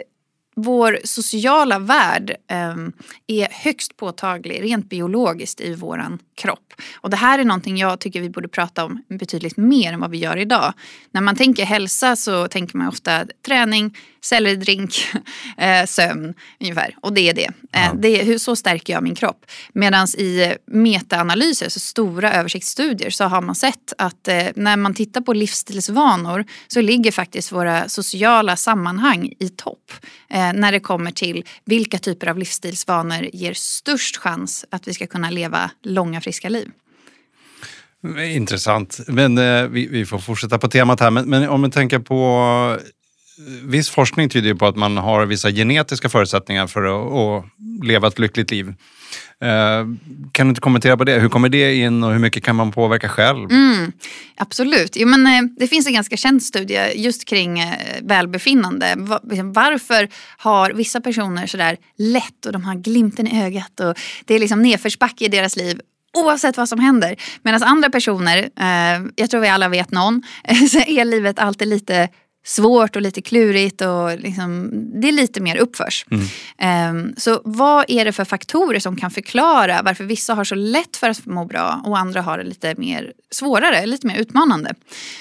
vår 0.59 0.99
sociala 1.03 1.79
värld 1.79 2.35
eh, 2.47 2.75
är 3.27 3.47
högst 3.51 3.97
påtaglig 3.97 4.63
rent 4.63 4.89
biologiskt 4.89 5.61
i 5.61 5.75
vår 5.75 6.17
kropp. 6.35 6.73
Och 6.95 7.09
det 7.09 7.17
här 7.17 7.39
är 7.39 7.43
någonting 7.43 7.77
jag 7.77 7.99
tycker 7.99 8.21
vi 8.21 8.29
borde 8.29 8.47
prata 8.47 8.85
om 8.85 9.03
betydligt 9.09 9.57
mer 9.57 9.93
än 9.93 9.99
vad 9.99 10.11
vi 10.11 10.17
gör 10.17 10.37
idag. 10.37 10.73
När 11.11 11.21
man 11.21 11.35
tänker 11.35 11.65
hälsa 11.65 12.15
så 12.15 12.47
tänker 12.47 12.77
man 12.77 12.87
ofta 12.87 13.25
träning, 13.45 13.97
selleridrink, 14.21 14.95
eh, 15.57 15.85
sömn 15.85 16.33
ungefär. 16.59 16.95
Och 17.01 17.13
det 17.13 17.29
är 17.29 17.33
det. 17.33 17.49
Eh, 17.71 17.93
det 17.95 18.21
är, 18.21 18.25
hur, 18.25 18.37
så 18.37 18.55
stärker 18.55 18.93
jag 18.93 19.03
min 19.03 19.15
kropp. 19.15 19.45
Medan 19.73 20.07
i 20.07 20.55
metaanalyser, 20.65 21.69
så 21.69 21.79
stora 21.79 22.33
översiktsstudier, 22.33 23.09
så 23.09 23.23
har 23.23 23.41
man 23.41 23.55
sett 23.55 23.93
att 23.97 24.27
eh, 24.27 24.45
när 24.55 24.77
man 24.77 24.93
tittar 24.93 25.21
på 25.21 25.33
livsstilsvanor 25.33 26.45
så 26.67 26.81
ligger 26.81 27.11
faktiskt 27.11 27.51
våra 27.51 27.89
sociala 27.89 28.55
sammanhang 28.55 29.33
i 29.39 29.49
topp. 29.49 29.91
Eh, 30.47 30.53
när 30.53 30.71
det 30.71 30.79
kommer 30.79 31.11
till 31.11 31.45
vilka 31.65 31.97
typer 31.97 32.27
av 32.27 32.37
livsstilsvanor 32.37 33.29
ger 33.33 33.53
störst 33.53 34.17
chans 34.17 34.65
att 34.71 34.87
vi 34.87 34.93
ska 34.93 35.07
kunna 35.07 35.29
leva 35.29 35.71
långa 35.83 36.21
friska 36.21 36.49
liv. 36.49 36.69
Mm, 38.03 38.19
intressant. 38.19 38.99
Men 39.07 39.37
eh, 39.37 39.67
vi, 39.67 39.87
vi, 39.87 40.05
får 40.05 40.19
fortsätta 40.19 40.57
på 40.57 40.67
temat 40.67 40.99
här. 40.99 41.11
Men, 41.11 41.29
men 41.29 41.49
om 41.49 41.61
man 41.61 41.71
tänker 41.71 41.99
på 41.99 42.77
viss 43.63 43.89
forskning 43.89 44.29
tyder 44.29 44.53
på 44.53 44.65
att 44.65 44.75
man 44.75 44.97
har 44.97 45.25
vissa 45.25 45.51
genetiska 45.51 46.09
förutsättningar 46.09 46.67
för 46.67 46.83
att, 46.83 47.13
att 47.13 47.45
leva 47.83 48.07
ett 48.07 48.19
lyckligt 48.19 48.51
liv. 48.51 48.73
Eh, 49.41 49.85
kan 50.31 50.47
du 50.47 50.49
inte 50.49 50.61
kommentera 50.61 50.97
på 50.97 51.03
det? 51.03 51.19
Hur 51.19 51.29
kommer 51.29 51.49
det 51.49 51.75
in 51.75 52.03
och 52.03 52.11
hur 52.11 52.19
mycket 52.19 52.43
kan 52.43 52.55
man 52.55 52.71
påverka 52.71 53.09
själv? 53.09 53.51
Mm, 53.51 53.91
absolut. 54.37 54.95
Jo, 54.95 55.07
men, 55.07 55.27
eh, 55.27 55.41
det 55.57 55.67
finns 55.67 55.87
en 55.87 55.93
ganska 55.93 56.17
känd 56.17 56.43
studie 56.43 56.93
just 56.95 57.25
kring 57.25 57.59
eh, 57.59 57.75
välbefinnande. 58.01 58.95
Liksom, 59.29 59.53
varför 59.53 60.09
har 60.37 60.71
vissa 60.71 61.01
personer 61.01 61.47
sådär 61.47 61.77
lätt 61.97 62.45
och 62.45 62.51
de 62.51 62.63
har 62.63 62.75
glimten 62.75 63.27
i 63.27 63.43
ögat 63.43 63.79
och 63.79 63.97
det 64.25 64.35
är 64.35 64.39
liksom 64.39 64.61
nedförsbacke 64.61 65.25
i 65.25 65.27
deras 65.27 65.55
liv 65.55 65.79
oavsett 66.17 66.57
vad 66.57 66.69
som 66.69 66.79
händer. 66.79 67.15
Medan 67.41 67.63
andra 67.63 67.89
personer, 67.89 68.49
jag 69.15 69.29
tror 69.29 69.41
vi 69.41 69.47
alla 69.47 69.69
vet 69.69 69.91
någon, 69.91 70.23
så 70.71 70.79
är 70.79 71.05
livet 71.05 71.39
alltid 71.39 71.67
lite 71.67 72.09
svårt 72.47 72.95
och 72.95 73.01
lite 73.01 73.21
klurigt 73.21 73.81
och 73.81 74.19
liksom, 74.19 74.69
det 75.01 75.07
är 75.07 75.11
lite 75.11 75.41
mer 75.41 75.57
uppförs. 75.57 76.05
Mm. 76.11 76.95
Um, 76.95 77.13
så 77.17 77.41
vad 77.43 77.85
är 77.87 78.05
det 78.05 78.11
för 78.11 78.25
faktorer 78.25 78.79
som 78.79 78.95
kan 78.95 79.11
förklara 79.11 79.81
varför 79.81 80.03
vissa 80.03 80.33
har 80.33 80.43
så 80.43 80.55
lätt 80.55 80.97
för 80.97 81.09
att 81.09 81.25
må 81.25 81.45
bra 81.45 81.81
och 81.85 81.97
andra 81.97 82.21
har 82.21 82.37
det 82.37 82.43
lite 82.43 82.75
mer 82.77 83.13
svårare, 83.31 83.85
lite 83.85 84.07
mer 84.07 84.17
utmanande? 84.17 84.73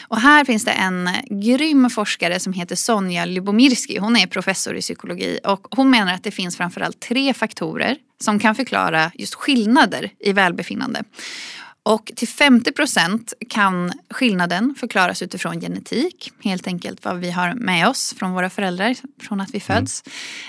Och 0.08 0.20
här 0.20 0.44
finns 0.44 0.64
det 0.64 0.70
en 0.70 1.10
grym 1.30 1.90
forskare 1.90 2.40
som 2.40 2.52
heter 2.52 2.76
Sonja 2.76 3.24
Lyubomirsky. 3.24 3.98
Hon 3.98 4.16
är 4.16 4.26
professor 4.26 4.76
i 4.76 4.80
psykologi 4.80 5.38
och 5.44 5.66
hon 5.70 5.90
menar 5.90 6.14
att 6.14 6.24
det 6.24 6.30
finns 6.30 6.56
framförallt 6.56 7.00
tre 7.00 7.34
faktorer 7.34 7.96
som 8.20 8.38
kan 8.38 8.54
förklara 8.54 9.10
just 9.14 9.34
skillnader 9.34 10.10
i 10.18 10.32
välbefinnande. 10.32 11.02
Och 11.86 12.12
till 12.16 12.28
50 12.28 12.72
procent 12.72 13.32
kan 13.48 13.92
skillnaden 14.10 14.74
förklaras 14.80 15.22
utifrån 15.22 15.60
genetik. 15.60 16.32
Helt 16.44 16.66
enkelt 16.66 17.04
vad 17.04 17.16
vi 17.16 17.30
har 17.30 17.54
med 17.54 17.88
oss 17.88 18.14
från 18.18 18.32
våra 18.32 18.50
föräldrar 18.50 18.94
från 19.22 19.40
att 19.40 19.50
vi 19.50 19.62
mm. 19.68 19.80
föds. 19.80 20.02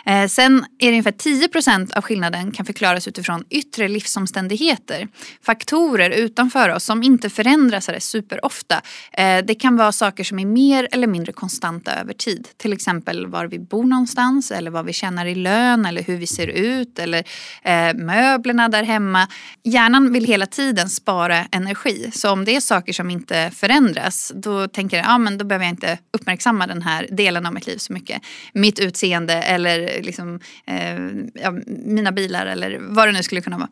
Mm. 0.06 0.24
Eh, 0.24 0.27
sen 0.27 0.65
är 0.79 0.86
det 0.86 0.91
ungefär 0.91 1.12
10 1.12 1.48
procent 1.48 1.94
av 1.94 2.01
skillnaden 2.01 2.51
kan 2.51 2.65
förklaras 2.65 3.08
utifrån 3.08 3.44
yttre 3.50 3.88
livsomständigheter. 3.88 5.08
Faktorer 5.41 6.10
utanför 6.10 6.70
oss 6.70 6.84
som 6.84 7.03
inte 7.03 7.29
förändras 7.29 7.89
superofta. 8.00 8.82
Eh, 9.13 9.46
det 9.46 9.56
kan 9.56 9.77
vara 9.77 9.91
saker 9.91 10.24
som 10.24 10.39
är 10.39 10.46
mer 10.46 10.88
eller 10.91 11.08
mindre 11.08 11.34
konstanta 11.34 11.96
över 11.96 12.13
tid. 12.13 12.48
Till 12.58 12.74
exempel 12.74 13.27
var 13.27 13.46
vi 13.46 13.60
bor 13.60 13.84
någonstans 13.84 14.51
eller 14.51 14.72
vad 14.72 14.86
vi 14.86 14.94
tjänar 14.94 15.25
i 15.25 15.36
lön 15.36 15.86
eller 15.86 16.03
hur 16.03 16.17
vi 16.17 16.27
ser 16.27 16.48
ut 16.48 17.00
eller 17.00 17.24
eh, 17.63 17.94
möblerna 17.94 18.70
där 18.70 18.84
hemma. 18.84 19.27
Hjärnan 19.63 20.13
vill 20.13 20.25
hela 20.25 20.46
tiden 20.46 20.89
spara 20.89 21.26
spara 21.27 21.48
energi. 21.51 22.12
Så 22.13 22.31
om 22.31 22.46
det 22.46 22.55
är 22.55 22.60
saker 22.60 22.93
som 22.93 23.10
inte 23.10 23.51
förändras 23.55 24.31
då 24.36 24.67
tänker 24.67 24.98
jag 24.98 25.05
ja, 25.05 25.17
men 25.17 25.38
då 25.38 25.46
behöver 25.46 25.65
jag 25.65 25.72
inte 25.72 26.00
uppmärksamma 26.13 26.67
den 26.67 26.81
här 26.81 27.07
delen 27.12 27.46
av 27.46 27.53
mitt 27.53 27.67
liv 27.67 27.77
så 27.77 27.93
mycket. 27.93 28.22
Mitt 28.53 28.79
utseende 28.79 29.34
eller 29.34 30.01
liksom, 30.03 30.39
eh, 30.67 30.98
ja, 31.34 31.51
mina 31.67 32.12
bilar 32.12 32.46
eller 32.46 32.79
vad 32.81 33.07
det 33.07 33.12
nu 33.12 33.24
skulle 33.24 33.41
kunna 33.41 33.57
vara. 33.57 33.69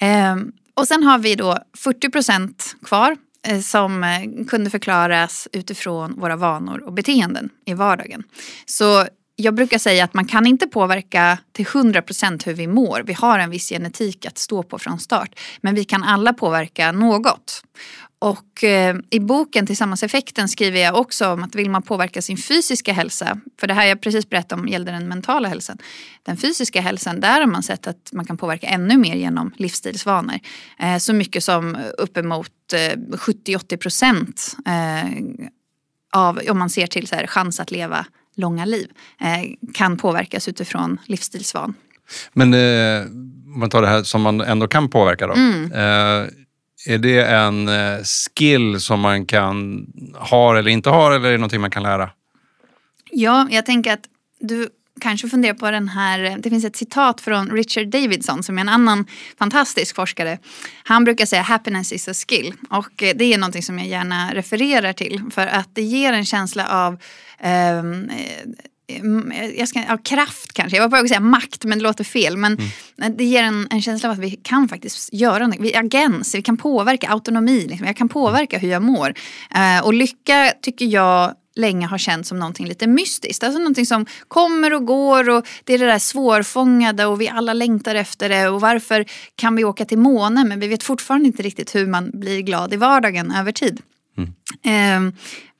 Mm. 0.00 0.38
Eh, 0.38 0.52
och 0.74 0.88
sen 0.88 1.02
har 1.02 1.18
vi 1.18 1.34
då 1.34 1.58
40 1.78 2.10
procent 2.10 2.76
kvar 2.84 3.16
eh, 3.46 3.60
som 3.60 4.04
eh, 4.04 4.44
kunde 4.48 4.70
förklaras 4.70 5.48
utifrån 5.52 6.20
våra 6.20 6.36
vanor 6.36 6.82
och 6.82 6.92
beteenden 6.92 7.48
i 7.66 7.74
vardagen. 7.74 8.22
Så 8.66 9.06
jag 9.42 9.54
brukar 9.54 9.78
säga 9.78 10.04
att 10.04 10.14
man 10.14 10.24
kan 10.24 10.46
inte 10.46 10.66
påverka 10.66 11.38
till 11.52 11.66
100% 11.66 12.46
hur 12.46 12.54
vi 12.54 12.66
mår. 12.66 13.02
Vi 13.06 13.12
har 13.12 13.38
en 13.38 13.50
viss 13.50 13.68
genetik 13.68 14.26
att 14.26 14.38
stå 14.38 14.62
på 14.62 14.78
från 14.78 14.98
start. 15.00 15.40
Men 15.60 15.74
vi 15.74 15.84
kan 15.84 16.02
alla 16.02 16.32
påverka 16.32 16.92
något. 16.92 17.62
Och 18.18 18.64
eh, 18.64 18.96
i 19.10 19.20
boken 19.20 19.66
Tillsammans 19.66 20.02
effekten 20.02 20.48
skriver 20.48 20.80
jag 20.80 20.96
också 20.96 21.28
om 21.28 21.42
att 21.42 21.54
vill 21.54 21.70
man 21.70 21.82
påverka 21.82 22.22
sin 22.22 22.36
fysiska 22.36 22.92
hälsa, 22.92 23.40
för 23.60 23.66
det 23.66 23.74
här 23.74 23.86
jag 23.86 24.00
precis 24.00 24.28
berättade 24.28 24.62
om 24.62 24.68
gällde 24.68 24.92
den 24.92 25.08
mentala 25.08 25.48
hälsan. 25.48 25.78
Den 26.22 26.36
fysiska 26.36 26.80
hälsan, 26.80 27.20
där 27.20 27.40
har 27.40 27.46
man 27.46 27.62
sett 27.62 27.86
att 27.86 28.10
man 28.12 28.24
kan 28.24 28.36
påverka 28.36 28.66
ännu 28.66 28.96
mer 28.96 29.14
genom 29.14 29.52
livsstilsvanor. 29.56 30.38
Eh, 30.78 30.98
så 30.98 31.12
mycket 31.12 31.44
som 31.44 31.76
uppemot 31.98 32.72
eh, 32.72 32.98
70-80 32.98 33.76
procent 33.76 34.56
eh, 34.66 35.10
av, 36.12 36.40
om 36.50 36.58
man 36.58 36.70
ser 36.70 36.86
till 36.86 37.06
så 37.06 37.14
här, 37.14 37.26
chans 37.26 37.60
att 37.60 37.70
leva 37.70 38.06
långa 38.36 38.64
liv 38.64 38.90
eh, 39.20 39.72
kan 39.74 39.96
påverkas 39.96 40.48
utifrån 40.48 41.00
livsstilsvan. 41.06 41.74
Men 42.32 42.54
eh, 42.54 43.06
om 43.54 43.60
man 43.60 43.70
tar 43.70 43.82
det 43.82 43.88
här 43.88 44.02
som 44.02 44.22
man 44.22 44.40
ändå 44.40 44.68
kan 44.68 44.88
påverka 44.88 45.26
då. 45.26 45.34
Mm. 45.34 45.72
Eh, 45.72 46.28
är 46.86 46.98
det 46.98 47.24
en 47.24 47.68
eh, 47.68 47.98
skill 48.04 48.80
som 48.80 49.00
man 49.00 49.26
kan 49.26 49.86
ha 50.14 50.58
eller 50.58 50.70
inte 50.70 50.90
ha 50.90 51.14
eller 51.14 51.28
är 51.28 51.32
det 51.32 51.38
någonting 51.38 51.60
man 51.60 51.70
kan 51.70 51.82
lära? 51.82 52.10
Ja, 53.10 53.48
jag 53.50 53.66
tänker 53.66 53.92
att 53.92 54.04
du 54.40 54.68
kanske 55.00 55.28
funderar 55.28 55.54
på 55.54 55.70
den 55.70 55.88
här, 55.88 56.36
det 56.38 56.50
finns 56.50 56.64
ett 56.64 56.76
citat 56.76 57.20
från 57.20 57.50
Richard 57.50 57.88
Davidson 57.88 58.42
som 58.42 58.58
är 58.58 58.60
en 58.60 58.68
annan 58.68 59.06
fantastisk 59.38 59.96
forskare. 59.96 60.38
Han 60.84 61.04
brukar 61.04 61.26
säga 61.26 61.42
happiness 61.42 61.92
is 61.92 62.08
a 62.08 62.14
skill 62.14 62.54
och 62.70 62.92
det 62.96 63.34
är 63.34 63.38
någonting 63.38 63.62
som 63.62 63.78
jag 63.78 63.88
gärna 63.88 64.34
refererar 64.34 64.92
till 64.92 65.22
för 65.30 65.46
att 65.46 65.74
det 65.74 65.82
ger 65.82 66.12
en 66.12 66.24
känsla 66.24 66.68
av 66.68 66.98
um, 67.82 68.10
jag 69.56 69.68
ska, 69.68 69.82
ja, 69.88 69.96
kraft 69.96 70.52
kanske, 70.52 70.76
jag 70.76 70.82
var 70.82 70.88
på 70.88 70.96
väg 70.96 71.04
att 71.04 71.08
säga 71.08 71.20
makt 71.20 71.64
men 71.64 71.78
det 71.78 71.84
låter 71.84 72.04
fel. 72.04 72.36
Men 72.36 72.58
mm. 72.98 73.16
det 73.16 73.24
ger 73.24 73.42
en, 73.42 73.66
en, 73.70 73.82
känsla 73.82 74.08
av 74.08 74.12
att 74.12 74.18
vi 74.18 74.30
kan 74.30 74.68
faktiskt 74.68 75.12
göra 75.12 75.46
något. 75.46 75.60
Vi 75.60 75.76
agens, 75.76 76.34
vi 76.34 76.42
kan 76.42 76.56
påverka 76.56 77.08
autonomi. 77.08 77.66
Liksom. 77.68 77.86
Jag 77.86 77.96
kan 77.96 78.08
påverka 78.08 78.58
hur 78.58 78.68
jag 78.68 78.82
mår. 78.82 79.08
Uh, 79.08 79.86
och 79.86 79.94
lycka 79.94 80.52
tycker 80.62 80.86
jag 80.86 81.34
länge 81.54 81.86
har 81.86 81.98
känts 81.98 82.28
som 82.28 82.38
någonting 82.38 82.66
lite 82.66 82.86
mystiskt. 82.86 83.44
Alltså 83.44 83.58
någonting 83.58 83.86
som 83.86 84.06
kommer 84.28 84.74
och 84.74 84.86
går 84.86 85.30
och 85.30 85.46
det 85.64 85.74
är 85.74 85.78
det 85.78 85.86
där 85.86 85.98
svårfångade 85.98 87.06
och 87.06 87.20
vi 87.20 87.28
alla 87.28 87.52
längtar 87.52 87.94
efter 87.94 88.28
det. 88.28 88.48
Och 88.48 88.60
varför 88.60 89.04
kan 89.36 89.56
vi 89.56 89.64
åka 89.64 89.84
till 89.84 89.98
månen 89.98 90.48
men 90.48 90.60
vi 90.60 90.68
vet 90.68 90.82
fortfarande 90.82 91.26
inte 91.26 91.42
riktigt 91.42 91.74
hur 91.74 91.86
man 91.86 92.10
blir 92.14 92.40
glad 92.40 92.74
i 92.74 92.76
vardagen 92.76 93.30
över 93.30 93.52
tid. 93.52 93.82
Mm. 94.18 95.06
Um, 95.06 95.16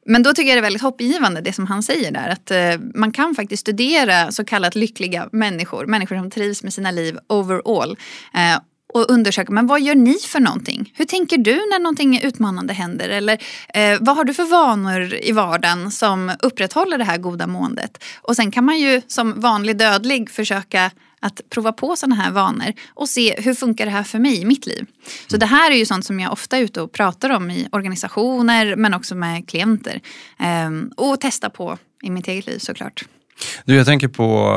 men 0.07 0.23
då 0.23 0.35
tycker 0.35 0.49
jag 0.49 0.57
det 0.57 0.61
är 0.61 0.63
väldigt 0.63 0.83
hoppgivande 0.83 1.41
det 1.41 1.53
som 1.53 1.67
han 1.67 1.83
säger 1.83 2.11
där. 2.11 2.29
Att 2.29 2.51
uh, 2.51 2.87
man 2.95 3.13
kan 3.13 3.35
faktiskt 3.35 3.61
studera 3.61 4.33
så 4.33 4.45
kallat 4.45 4.75
lyckliga 4.75 5.29
människor. 5.33 5.87
Människor 5.87 6.17
som 6.17 6.31
trivs 6.31 6.63
med 6.63 6.75
sina 6.75 6.91
liv 6.91 7.19
overall. 7.29 7.91
Uh, 8.35 8.63
och 8.95 9.11
undersöka 9.11 9.53
men 9.53 9.67
vad 9.67 9.81
gör 9.81 9.95
ni 9.95 10.15
för 10.15 10.41
någonting. 10.41 10.93
Hur 10.95 11.05
tänker 11.05 11.39
du 11.39 11.55
när 11.55 11.79
någonting 11.79 12.21
utmanande 12.23 12.73
händer? 12.73 13.09
Eller 13.09 13.39
eh, 13.75 13.99
vad 14.01 14.17
har 14.17 14.25
du 14.25 14.35
för 14.35 14.45
vanor 14.45 15.15
i 15.15 15.33
vardagen 15.33 15.91
som 15.91 16.33
upprätthåller 16.43 16.99
det 16.99 17.05
här 17.05 17.19
goda 17.19 17.47
måendet? 17.47 18.05
Och 18.23 18.37
sen 18.37 18.51
kan 18.51 18.65
man 18.65 18.79
ju 18.79 19.03
som 19.07 19.41
vanlig 19.41 19.77
dödlig 19.77 20.31
försöka 20.31 20.91
att 21.21 21.41
prova 21.51 21.73
på 21.73 21.97
sådana 21.97 22.15
här 22.15 22.31
vanor 22.31 22.73
och 22.95 23.09
se 23.09 23.41
hur 23.41 23.55
funkar 23.55 23.85
det 23.85 23.91
här 23.91 24.03
för 24.03 24.19
mig 24.19 24.41
i 24.41 24.45
mitt 24.45 24.67
liv. 24.67 24.87
Så 25.27 25.37
det 25.37 25.47
här 25.47 25.71
är 25.71 25.77
ju 25.77 25.87
sånt 25.87 26.05
som 26.05 26.21
jag 26.21 26.33
ofta 26.33 26.57
är 26.57 26.63
ute 26.63 26.81
och 26.81 26.93
pratar 26.93 27.31
om 27.31 27.51
i 27.51 27.69
organisationer 27.73 28.77
men 28.77 28.95
också 28.95 29.15
med 29.15 29.49
klienter. 29.49 30.01
Eh, 30.41 30.71
och 30.97 31.21
testa 31.21 31.51
på 31.51 31.79
i 32.03 32.11
mitt 32.11 32.29
eget 32.29 32.47
liv 32.47 32.59
såklart. 32.59 33.05
Du, 33.65 33.75
jag 33.75 33.87
tänker 33.87 34.09
på 34.09 34.57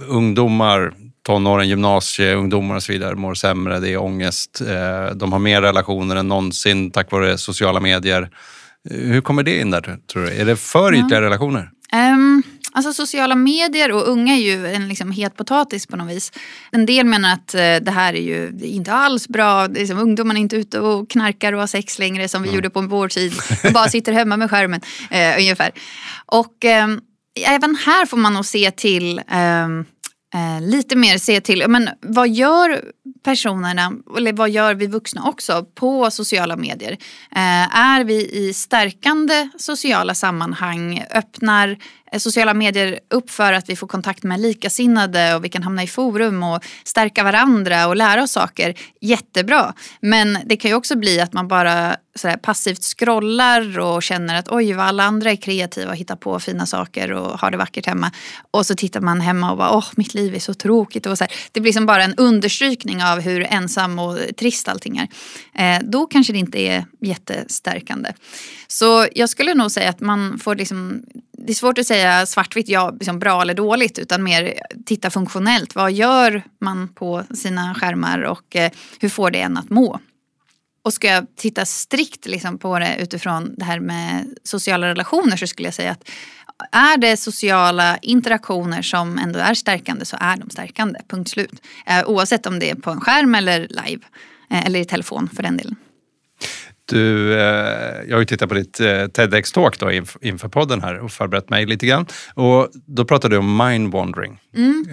eh, 0.00 0.08
ungdomar 0.08 0.94
tonåren, 1.28 1.68
gymnasieungdomar 1.68 2.76
och 2.76 2.82
så 2.82 2.92
vidare 2.92 3.14
mår 3.14 3.34
sämre, 3.34 3.80
det 3.80 3.92
är 3.92 3.96
ångest. 3.96 4.60
Eh, 4.60 5.14
de 5.16 5.32
har 5.32 5.38
mer 5.38 5.62
relationer 5.62 6.16
än 6.16 6.28
någonsin 6.28 6.90
tack 6.90 7.12
vare 7.12 7.38
sociala 7.38 7.80
medier. 7.80 8.30
Hur 8.90 9.20
kommer 9.20 9.42
det 9.42 9.60
in 9.60 9.70
där 9.70 9.98
tror 10.12 10.22
du? 10.22 10.32
Är 10.32 10.44
det 10.44 10.56
för 10.56 10.92
ytliga 10.92 11.18
mm. 11.18 11.22
relationer? 11.22 11.70
Um, 11.92 12.42
alltså 12.72 12.92
sociala 12.92 13.34
medier 13.34 13.92
och 13.92 14.08
unga 14.08 14.34
är 14.34 14.40
ju 14.40 14.66
en 14.66 14.88
liksom 14.88 15.12
het 15.12 15.36
potatis 15.36 15.86
på 15.86 15.96
något 15.96 16.10
vis. 16.10 16.32
En 16.72 16.86
del 16.86 17.06
menar 17.06 17.32
att 17.32 17.54
uh, 17.54 17.84
det 17.84 17.90
här 17.90 18.14
är 18.14 18.22
ju 18.22 18.52
inte 18.62 18.92
alls 18.92 19.28
bra. 19.28 19.66
Liksom, 19.66 19.98
ungdomarna 19.98 20.38
är 20.38 20.42
inte 20.42 20.56
ute 20.56 20.80
och 20.80 21.10
knarkar 21.10 21.52
och 21.52 21.60
har 21.60 21.66
sex 21.66 21.98
längre 21.98 22.28
som 22.28 22.42
vi 22.42 22.48
mm. 22.48 22.56
gjorde 22.56 22.70
på 22.70 22.80
vår 22.80 23.08
tid. 23.08 23.32
De 23.62 23.70
bara 23.70 23.88
sitter 23.88 24.12
hemma 24.12 24.36
med 24.36 24.50
skärmen 24.50 24.80
uh, 25.12 25.38
ungefär. 25.38 25.70
Och 26.26 26.64
um, 26.84 27.00
även 27.46 27.76
här 27.86 28.06
får 28.06 28.16
man 28.16 28.34
nog 28.34 28.44
se 28.44 28.70
till 28.70 29.18
um, 29.18 29.84
eh, 30.34 30.60
lite 30.60 30.96
mer 30.96 31.18
se 31.18 31.40
till 31.40 31.64
men 31.68 31.88
vad 32.00 32.28
gör 32.28 32.84
personerna, 33.22 33.92
eller 34.16 34.32
vad 34.32 34.50
gör 34.50 34.74
vi 34.74 34.86
vuxna 34.86 35.28
också 35.28 35.64
på 35.74 36.10
sociala 36.10 36.56
medier? 36.56 36.92
Eh, 37.30 37.76
är 37.76 38.04
vi 38.04 38.30
i 38.32 38.52
stärkande 38.54 39.48
sociala 39.58 40.14
sammanhang? 40.14 41.04
Öppnar 41.14 41.78
eh, 42.12 42.18
sociala 42.18 42.54
medier 42.54 43.00
upp 43.10 43.30
för 43.30 43.52
att 43.52 43.68
vi 43.68 43.76
får 43.76 43.86
kontakt 43.86 44.22
med 44.22 44.40
likasinnade 44.40 45.34
och 45.34 45.44
vi 45.44 45.48
kan 45.48 45.62
hamna 45.62 45.82
i 45.82 45.86
forum 45.86 46.42
och 46.42 46.64
stärka 46.84 47.24
varandra 47.24 47.86
och 47.86 47.96
lära 47.96 48.22
oss 48.22 48.32
saker. 48.32 48.74
Jättebra. 49.00 49.74
Men 50.00 50.38
det 50.44 50.56
kan 50.56 50.70
ju 50.70 50.74
också 50.74 50.96
bli 50.96 51.20
att 51.20 51.32
man 51.32 51.48
bara 51.48 51.96
sådär 52.18 52.36
passivt 52.36 52.84
scrollar 52.84 53.78
och 53.78 54.02
känner 54.02 54.34
att 54.34 54.48
oj 54.48 54.72
vad 54.72 54.86
alla 54.86 55.04
andra 55.04 55.30
är 55.30 55.36
kreativa 55.36 55.90
och 55.90 55.96
hittar 55.96 56.16
på 56.16 56.40
fina 56.40 56.66
saker 56.66 57.12
och 57.12 57.40
har 57.40 57.50
det 57.50 57.56
vackert 57.56 57.86
hemma. 57.86 58.10
Och 58.50 58.66
så 58.66 58.74
tittar 58.74 59.00
man 59.00 59.20
hemma 59.20 59.50
och 59.50 59.58
bara 59.58 59.70
åh 59.70 59.86
mitt 59.96 60.14
liv 60.14 60.34
är 60.34 60.38
så 60.38 60.54
tråkigt. 60.54 61.06
Och 61.06 61.18
så 61.18 61.24
här. 61.24 61.32
Det 61.52 61.60
blir 61.60 61.72
som 61.72 61.86
bara 61.86 62.04
en 62.04 62.14
understrykning 62.14 62.97
av 63.02 63.20
hur 63.20 63.46
ensam 63.50 63.98
och 63.98 64.18
trist 64.36 64.68
allting 64.68 64.96
är. 64.96 65.08
Eh, 65.54 65.82
då 65.84 66.06
kanske 66.06 66.32
det 66.32 66.38
inte 66.38 66.58
är 66.58 66.84
jättestärkande. 67.00 68.12
Så 68.68 69.06
jag 69.14 69.28
skulle 69.28 69.54
nog 69.54 69.70
säga 69.70 69.90
att 69.90 70.00
man 70.00 70.38
får 70.38 70.54
liksom 70.54 71.02
det 71.46 71.52
är 71.52 71.54
svårt 71.54 71.78
att 71.78 71.86
säga 71.86 72.26
svartvitt, 72.26 72.68
ja, 72.68 72.90
liksom 72.90 73.18
bra 73.18 73.42
eller 73.42 73.54
dåligt, 73.54 73.98
utan 73.98 74.22
mer 74.22 74.54
titta 74.86 75.10
funktionellt. 75.10 75.74
Vad 75.74 75.92
gör 75.92 76.42
man 76.60 76.88
på 76.88 77.24
sina 77.34 77.74
skärmar 77.74 78.22
och 78.22 78.56
eh, 78.56 78.70
hur 79.00 79.08
får 79.08 79.30
det 79.30 79.40
en 79.40 79.56
att 79.56 79.70
må? 79.70 80.00
Och 80.82 80.92
ska 80.92 81.08
jag 81.08 81.26
titta 81.36 81.64
strikt 81.64 82.26
liksom 82.26 82.58
på 82.58 82.78
det 82.78 82.96
utifrån 83.00 83.54
det 83.56 83.64
här 83.64 83.80
med 83.80 84.34
sociala 84.44 84.88
relationer 84.88 85.36
så 85.36 85.46
skulle 85.46 85.68
jag 85.68 85.74
säga 85.74 85.90
att 85.90 86.10
är 86.72 86.98
det 86.98 87.16
sociala 87.16 87.98
interaktioner 88.02 88.82
som 88.82 89.18
ändå 89.18 89.38
är 89.38 89.54
stärkande 89.54 90.04
så 90.04 90.16
är 90.20 90.36
de 90.36 90.50
stärkande, 90.50 91.00
punkt 91.08 91.30
slut. 91.30 91.62
Eh, 91.86 92.04
oavsett 92.06 92.46
om 92.46 92.58
det 92.58 92.70
är 92.70 92.74
på 92.74 92.90
en 92.90 93.00
skärm 93.00 93.34
eller 93.34 93.60
live 93.60 94.02
eh, 94.50 94.66
eller 94.66 94.80
i 94.80 94.84
telefon 94.84 95.28
för 95.36 95.42
den 95.42 95.56
delen. 95.56 95.76
Du, 96.84 97.34
eh, 97.34 98.08
jag 98.08 98.16
har 98.16 98.20
ju 98.20 98.24
tittat 98.24 98.48
på 98.48 98.54
ditt 98.54 98.80
TEDx-talk 99.14 100.06
inför 100.20 100.48
podden 100.48 100.82
här 100.82 100.98
och 100.98 101.12
förberett 101.12 101.50
mig 101.50 101.66
lite 101.66 101.86
grann. 101.86 102.06
Och 102.34 102.68
då 102.86 103.04
pratade 103.04 103.34
du 103.34 103.38
om 103.38 103.62
mind-wandering. 103.62 104.38
Mm. 104.56 104.86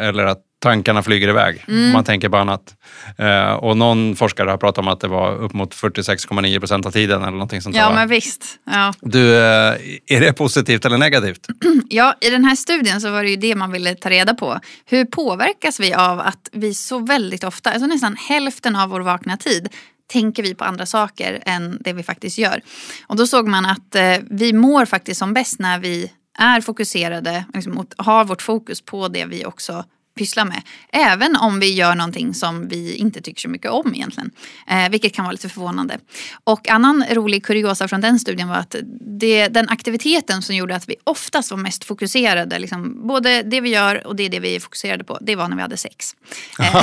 Eller 0.00 0.24
att 0.24 0.42
tankarna 0.64 1.02
flyger 1.02 1.28
iväg. 1.28 1.64
Mm. 1.68 1.92
Man 1.92 2.04
tänker 2.04 2.28
på 2.28 2.36
annat. 2.36 2.74
Eh, 3.18 3.52
och 3.52 3.76
någon 3.76 4.16
forskare 4.16 4.50
har 4.50 4.56
pratat 4.56 4.78
om 4.78 4.88
att 4.88 5.00
det 5.00 5.08
var 5.08 5.36
upp 5.36 5.52
mot 5.52 5.74
46,9 5.74 6.58
procent 6.58 6.86
av 6.86 6.90
tiden 6.90 7.22
eller 7.22 7.30
någonting 7.30 7.62
sånt 7.62 7.76
Ja, 7.76 7.94
men 7.94 8.08
visst. 8.08 8.44
Ja. 8.64 8.92
Du, 9.00 9.36
eh, 9.36 9.74
är 10.06 10.20
det 10.20 10.32
positivt 10.32 10.84
eller 10.84 10.98
negativt? 10.98 11.46
Ja, 11.88 12.14
i 12.20 12.30
den 12.30 12.44
här 12.44 12.56
studien 12.56 13.00
så 13.00 13.10
var 13.10 13.22
det 13.22 13.30
ju 13.30 13.36
det 13.36 13.54
man 13.54 13.72
ville 13.72 13.94
ta 13.94 14.10
reda 14.10 14.34
på. 14.34 14.60
Hur 14.84 15.04
påverkas 15.04 15.80
vi 15.80 15.94
av 15.94 16.20
att 16.20 16.48
vi 16.52 16.74
så 16.74 16.98
väldigt 16.98 17.44
ofta, 17.44 17.70
alltså 17.70 17.86
nästan 17.86 18.16
hälften 18.16 18.76
av 18.76 18.88
vår 18.88 19.00
vakna 19.00 19.36
tid, 19.36 19.68
tänker 20.12 20.42
vi 20.42 20.54
på 20.54 20.64
andra 20.64 20.86
saker 20.86 21.42
än 21.46 21.78
det 21.80 21.92
vi 21.92 22.02
faktiskt 22.02 22.38
gör. 22.38 22.60
Och 23.06 23.16
då 23.16 23.26
såg 23.26 23.48
man 23.48 23.66
att 23.66 23.94
eh, 23.94 24.16
vi 24.30 24.52
mår 24.52 24.84
faktiskt 24.84 25.18
som 25.18 25.34
bäst 25.34 25.58
när 25.58 25.78
vi 25.78 26.10
är 26.38 26.60
fokuserade 26.60 27.44
liksom, 27.54 27.78
och 27.78 27.86
har 27.96 28.24
vårt 28.24 28.42
fokus 28.42 28.80
på 28.80 29.08
det 29.08 29.24
vi 29.24 29.44
också 29.44 29.84
pysslar 30.14 30.44
med. 30.44 30.62
Även 30.92 31.36
om 31.36 31.60
vi 31.60 31.74
gör 31.74 31.94
någonting 31.94 32.34
som 32.34 32.68
vi 32.68 32.94
inte 32.94 33.20
tycker 33.20 33.40
så 33.40 33.48
mycket 33.48 33.70
om 33.70 33.94
egentligen. 33.94 34.30
Eh, 34.66 34.88
vilket 34.88 35.14
kan 35.14 35.24
vara 35.24 35.32
lite 35.32 35.48
förvånande. 35.48 35.98
Och 36.44 36.68
annan 36.68 37.04
rolig 37.10 37.44
kuriosa 37.44 37.88
från 37.88 38.00
den 38.00 38.18
studien 38.18 38.48
var 38.48 38.56
att 38.56 38.76
det, 39.20 39.48
den 39.48 39.68
aktiviteten 39.68 40.42
som 40.42 40.56
gjorde 40.56 40.76
att 40.76 40.88
vi 40.88 40.96
oftast 41.04 41.50
var 41.50 41.58
mest 41.58 41.84
fokuserade, 41.84 42.58
liksom, 42.58 43.08
både 43.08 43.42
det 43.42 43.60
vi 43.60 43.68
gör 43.68 44.06
och 44.06 44.16
det, 44.16 44.28
det 44.28 44.40
vi 44.40 44.56
är 44.56 44.60
fokuserade 44.60 45.04
på, 45.04 45.18
det 45.20 45.36
var 45.36 45.48
när 45.48 45.56
vi 45.56 45.62
hade 45.62 45.76
sex. 45.76 46.14
Eh. 46.60 46.82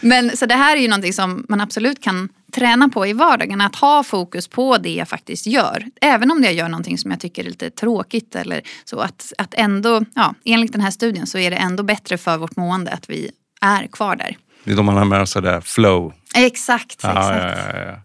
Men 0.02 0.36
så 0.36 0.46
det 0.46 0.54
här 0.54 0.76
är 0.76 0.80
ju 0.80 0.88
någonting 0.88 1.12
som 1.12 1.46
man 1.48 1.60
absolut 1.60 2.02
kan 2.02 2.28
träna 2.56 2.88
på 2.88 3.06
i 3.06 3.12
vardagen. 3.12 3.60
Att 3.60 3.76
ha 3.76 4.02
fokus 4.02 4.48
på 4.48 4.78
det 4.78 4.94
jag 4.94 5.08
faktiskt 5.08 5.46
gör. 5.46 5.84
Även 6.00 6.30
om 6.30 6.42
jag 6.42 6.54
gör 6.54 6.68
någonting 6.68 6.98
som 6.98 7.10
jag 7.10 7.20
tycker 7.20 7.44
är 7.44 7.48
lite 7.48 7.70
tråkigt. 7.70 8.34
Eller 8.34 8.60
så 8.84 9.00
att, 9.00 9.32
att 9.38 9.54
ändå, 9.54 10.02
ja, 10.14 10.34
enligt 10.44 10.72
den 10.72 10.80
här 10.80 10.90
studien 10.90 11.26
så 11.26 11.38
är 11.38 11.50
det 11.50 11.56
ändå 11.56 11.82
bättre 11.82 12.18
för 12.18 12.38
vårt 12.38 12.56
mående 12.56 12.90
att 12.90 13.10
vi 13.10 13.30
är 13.60 13.86
kvar 13.86 14.16
där. 14.16 14.36
Det 14.64 14.72
är 14.72 14.76
då 14.76 14.82
man 14.82 14.96
har 14.96 15.04
med 15.04 15.28
sig 15.28 15.42
det 15.42 15.60
flow. 15.60 16.12
Exakt. 16.36 17.00
Ja, 17.02 17.10
exakt. 17.10 17.60
ja, 17.72 17.78
ja, 17.78 17.86
ja. 17.86 18.00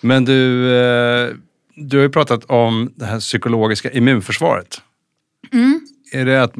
Men 0.00 0.24
du, 0.24 0.70
eh, 0.76 1.28
du 1.74 1.96
har 1.96 2.02
ju 2.02 2.10
pratat 2.10 2.44
om 2.44 2.92
det 2.96 3.04
här 3.04 3.20
psykologiska 3.20 3.90
immunförsvaret. 3.90 4.80
Mm. 5.52 5.80
Är 6.12 6.24
det 6.24 6.42
att 6.42 6.54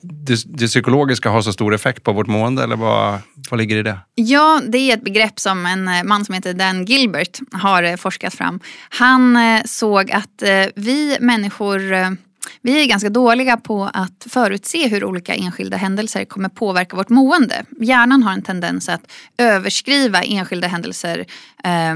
det, 0.00 0.58
det 0.58 0.66
psykologiska 0.66 1.30
har 1.30 1.42
så 1.42 1.52
stor 1.52 1.74
effekt 1.74 2.02
på 2.02 2.12
vårt 2.12 2.26
mående 2.26 2.62
eller 2.62 2.76
vad, 2.76 3.18
vad 3.50 3.58
ligger 3.58 3.76
i 3.76 3.82
det? 3.82 3.98
Ja, 4.14 4.60
det 4.68 4.78
är 4.78 4.94
ett 4.94 5.04
begrepp 5.04 5.40
som 5.40 5.66
en 5.66 5.88
eh, 5.88 6.04
man 6.04 6.24
som 6.24 6.34
heter 6.34 6.54
Dan 6.54 6.84
Gilbert 6.84 7.40
har 7.52 7.82
eh, 7.82 7.96
forskat 7.96 8.34
fram. 8.34 8.60
Han 8.90 9.36
eh, 9.36 9.62
såg 9.64 10.10
att 10.10 10.42
vi 10.74 11.16
människor 11.20 12.18
vi 12.62 12.82
är 12.82 12.86
ganska 12.86 13.08
dåliga 13.08 13.56
på 13.56 13.90
att 13.94 14.26
förutse 14.30 14.88
hur 14.88 15.04
olika 15.04 15.34
enskilda 15.34 15.76
händelser 15.76 16.24
kommer 16.24 16.48
påverka 16.48 16.96
vårt 16.96 17.08
mående. 17.08 17.64
Hjärnan 17.80 18.22
har 18.22 18.32
en 18.32 18.42
tendens 18.42 18.88
att 18.88 19.12
överskriva 19.38 20.22
enskilda 20.22 20.68
händelser 20.68 21.26
eh, 21.64 21.94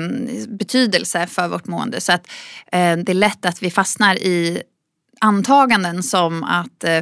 betydelse 0.49 1.27
för 1.27 1.49
vårt 1.49 1.67
mående. 1.67 2.01
Så 2.01 2.13
att 2.13 2.27
eh, 2.73 2.97
det 2.97 3.13
är 3.13 3.15
lätt 3.15 3.45
att 3.45 3.63
vi 3.63 3.71
fastnar 3.71 4.15
i 4.15 4.63
antaganden 5.23 6.03
som 6.03 6.45
att 6.45 6.85
eh, 6.85 6.97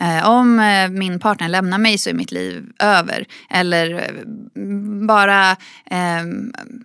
eh 0.00 0.30
om 0.30 0.58
eh, 0.60 0.88
min 0.88 1.18
partner 1.18 1.48
lämnar 1.48 1.78
mig 1.78 1.98
så 1.98 2.10
är 2.10 2.14
mitt 2.14 2.32
liv 2.32 2.64
över. 2.78 3.26
Eller 3.50 3.94
eh, 3.94 5.06
bara, 5.06 5.50
eh, 5.90 6.24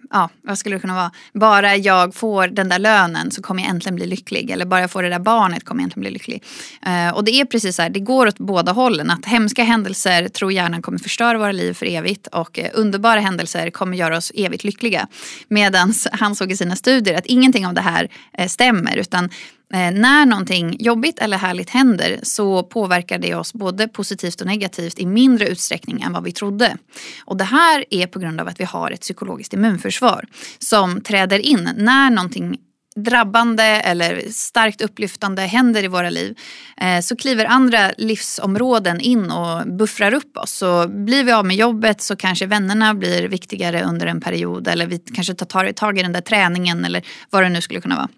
ja 0.10 0.30
vad 0.42 0.58
skulle 0.58 0.76
det 0.76 0.80
kunna 0.80 0.96
vara? 0.96 1.12
Bara 1.34 1.76
jag 1.76 2.16
får 2.16 2.48
den 2.48 2.70
där 2.70 2.80
lönen 2.80 3.32
så 3.32 3.42
kommer 3.42 3.64
jag 3.64 3.70
äntligen 3.70 3.96
bli 3.96 4.06
lycklig. 4.06 4.50
Eller 4.52 4.66
bara 4.66 4.82
jag 4.82 4.92
får 4.92 5.04
det 5.04 5.10
där 5.10 5.20
barnet 5.20 5.66
kommer 5.66 5.82
jag 5.82 5.86
äntligen 5.86 6.02
bli 6.02 6.12
lycklig. 6.12 6.44
Eh, 6.86 7.10
och 7.16 7.24
det 7.24 7.32
är 7.32 7.46
precis 7.46 7.76
så 7.76 7.82
här, 7.82 7.90
det 7.90 8.00
går 8.00 8.28
åt 8.28 8.38
båda 8.38 8.72
hållen. 8.72 9.12
Att 9.12 9.26
hemska 9.26 9.64
händelser 9.64 10.28
tror 10.28 10.52
hjärnan 10.52 10.82
kommer 10.82 11.00
förstöra 11.00 11.38
våra 11.38 11.52
liv 11.52 11.74
för 11.74 11.86
evigt. 11.86 12.28
Och 12.28 12.60
eh, 12.60 12.70
underbara 12.74 13.20
händelser 13.20 13.70
kommer 13.70 13.98
göra 13.98 14.18
oss 14.18 14.32
evigt 14.36 14.64
lyckliga. 14.64 15.08
Medan 15.48 15.94
han 16.12 16.36
såg 16.36 16.52
i 16.52 16.58
sina 16.58 16.76
studier 16.76 17.18
att 17.18 17.26
ingenting 17.26 17.68
av 17.68 17.74
det 17.74 17.82
här 17.82 18.10
eh, 18.34 18.48
stämmer. 18.48 18.98
Utan 18.98 19.30
Eh, 19.74 19.92
när 19.92 20.26
någonting 20.26 20.76
jobbigt 20.80 21.20
eller 21.20 21.38
härligt 21.38 21.70
händer 21.70 22.20
så 22.24 22.64
påverkar 22.64 23.18
det 23.18 23.36
oss 23.36 23.54
både 23.54 23.88
positivt 23.88 24.42
och 24.42 24.48
negativt 24.48 25.00
i 25.00 25.06
mindre 25.06 25.48
utsträckning 25.48 26.02
än 26.02 26.14
vad 26.14 26.24
vi 26.24 26.32
trodde. 26.32 26.78
Och 27.26 27.38
det 27.38 27.44
här 27.44 27.86
är 27.90 28.08
på 28.08 28.20
grund 28.20 28.42
av 28.42 28.48
att 28.48 28.60
vi 28.60 28.64
har 28.64 28.92
ett 28.92 29.02
psykologiskt 29.02 29.54
immunförsvar 29.54 30.26
som 30.60 31.02
träder 31.02 31.40
in 31.40 31.70
när 31.78 32.10
någonting 32.10 32.58
drabbande 32.96 33.64
eller 33.64 34.24
starkt 34.30 34.82
upplyftande 34.82 35.42
händer 35.42 35.84
i 35.84 35.88
våra 35.88 36.10
liv 36.10 36.38
eh, 36.78 37.00
så 37.00 37.16
kliver 37.16 37.46
andra 37.46 37.92
livsområden 37.98 39.00
in 39.00 39.32
och 39.32 39.68
buffrar 39.68 40.14
upp 40.14 40.38
oss. 40.38 40.52
Så 40.52 40.88
blir 40.88 41.24
vi 41.24 41.32
av 41.32 41.46
med 41.46 41.56
jobbet 41.56 42.02
så 42.02 42.16
kanske 42.16 42.46
vännerna 42.46 42.94
blir 42.94 43.28
viktigare 43.28 43.84
under 43.84 44.08
en 44.08 44.22
period 44.22 44.68
eller 44.68 44.88
vi 44.88 45.00
kanske 45.00 45.34
tar 45.34 45.72
tag 45.72 46.00
i 46.00 46.02
den 46.02 46.14
där 46.14 46.22
träningen 46.22 46.86
eller 46.86 47.04
vad 47.30 47.44
det 47.44 47.50
nu 47.50 47.62
skulle 47.62 47.82
kunna 47.82 47.96
vara. 47.96 48.10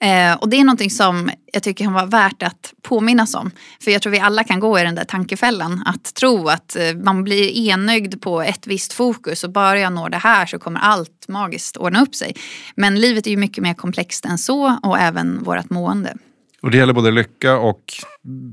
Eh, 0.00 0.34
och 0.34 0.48
det 0.48 0.56
är 0.56 0.64
någonting 0.64 0.90
som 0.90 1.30
jag 1.52 1.62
tycker 1.62 1.84
kan 1.84 1.92
vara 1.92 2.06
värt 2.06 2.42
att 2.42 2.74
påminnas 2.82 3.34
om. 3.34 3.50
För 3.84 3.90
jag 3.90 4.02
tror 4.02 4.10
vi 4.12 4.18
alla 4.20 4.44
kan 4.44 4.60
gå 4.60 4.78
i 4.78 4.82
den 4.82 4.94
där 4.94 5.04
tankefällan. 5.04 5.82
Att 5.86 6.14
tro 6.14 6.48
att 6.48 6.76
eh, 6.76 6.94
man 7.04 7.24
blir 7.24 7.50
enögd 7.50 8.20
på 8.22 8.42
ett 8.42 8.66
visst 8.66 8.92
fokus 8.92 9.44
och 9.44 9.50
bara 9.50 9.78
jag 9.80 9.92
når 9.92 10.08
det 10.08 10.16
här 10.18 10.46
så 10.46 10.58
kommer 10.58 10.80
allt 10.80 11.28
magiskt 11.28 11.76
ordna 11.76 12.02
upp 12.02 12.14
sig. 12.14 12.34
Men 12.74 13.00
livet 13.00 13.26
är 13.26 13.30
ju 13.30 13.36
mycket 13.36 13.62
mer 13.62 13.74
komplext 13.74 14.24
än 14.24 14.38
så 14.38 14.78
och 14.82 14.98
även 14.98 15.44
vårt 15.44 15.70
mående. 15.70 16.14
Och 16.62 16.70
det 16.70 16.76
gäller 16.78 16.92
både 16.92 17.10
lycka 17.10 17.56
och 17.56 17.82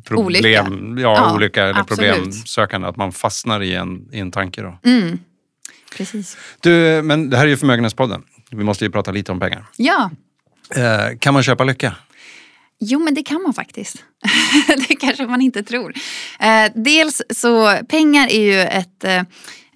problem, 0.05 0.25
Olycka. 0.25 0.49
Ja, 0.49 1.01
Ja, 1.01 1.35
olycka 1.35 1.63
eller 1.63 1.79
absolut. 1.79 2.11
problemsökande. 2.15 2.87
Att 2.87 2.95
man 2.95 3.11
fastnar 3.11 3.61
i 3.63 3.75
en, 3.75 4.09
i 4.13 4.19
en 4.19 4.31
tanke. 4.31 4.61
Då. 4.61 4.79
Mm. 4.83 5.19
Precis. 5.97 6.37
Du, 6.61 7.01
men 7.03 7.29
det 7.29 7.37
här 7.37 7.43
är 7.45 7.49
ju 7.49 7.57
Förmögenhetspodden. 7.57 8.21
Vi 8.51 8.63
måste 8.63 8.85
ju 8.85 8.91
prata 8.91 9.11
lite 9.11 9.31
om 9.31 9.39
pengar. 9.39 9.65
Ja, 9.77 10.09
Eh, 10.75 11.17
kan 11.19 11.33
man 11.33 11.43
köpa 11.43 11.63
lycka? 11.63 11.95
Jo, 12.79 12.99
men 12.99 13.13
det 13.13 13.23
kan 13.23 13.41
man 13.41 13.53
faktiskt. 13.53 14.03
det 14.87 14.95
kanske 14.95 15.27
man 15.27 15.41
inte 15.41 15.63
tror. 15.63 15.93
Eh, 16.39 16.71
dels 16.75 17.21
så, 17.29 17.79
pengar 17.89 18.27
är 18.27 18.41
ju 18.41 18.59
ett, 18.59 19.03
eh, 19.03 19.19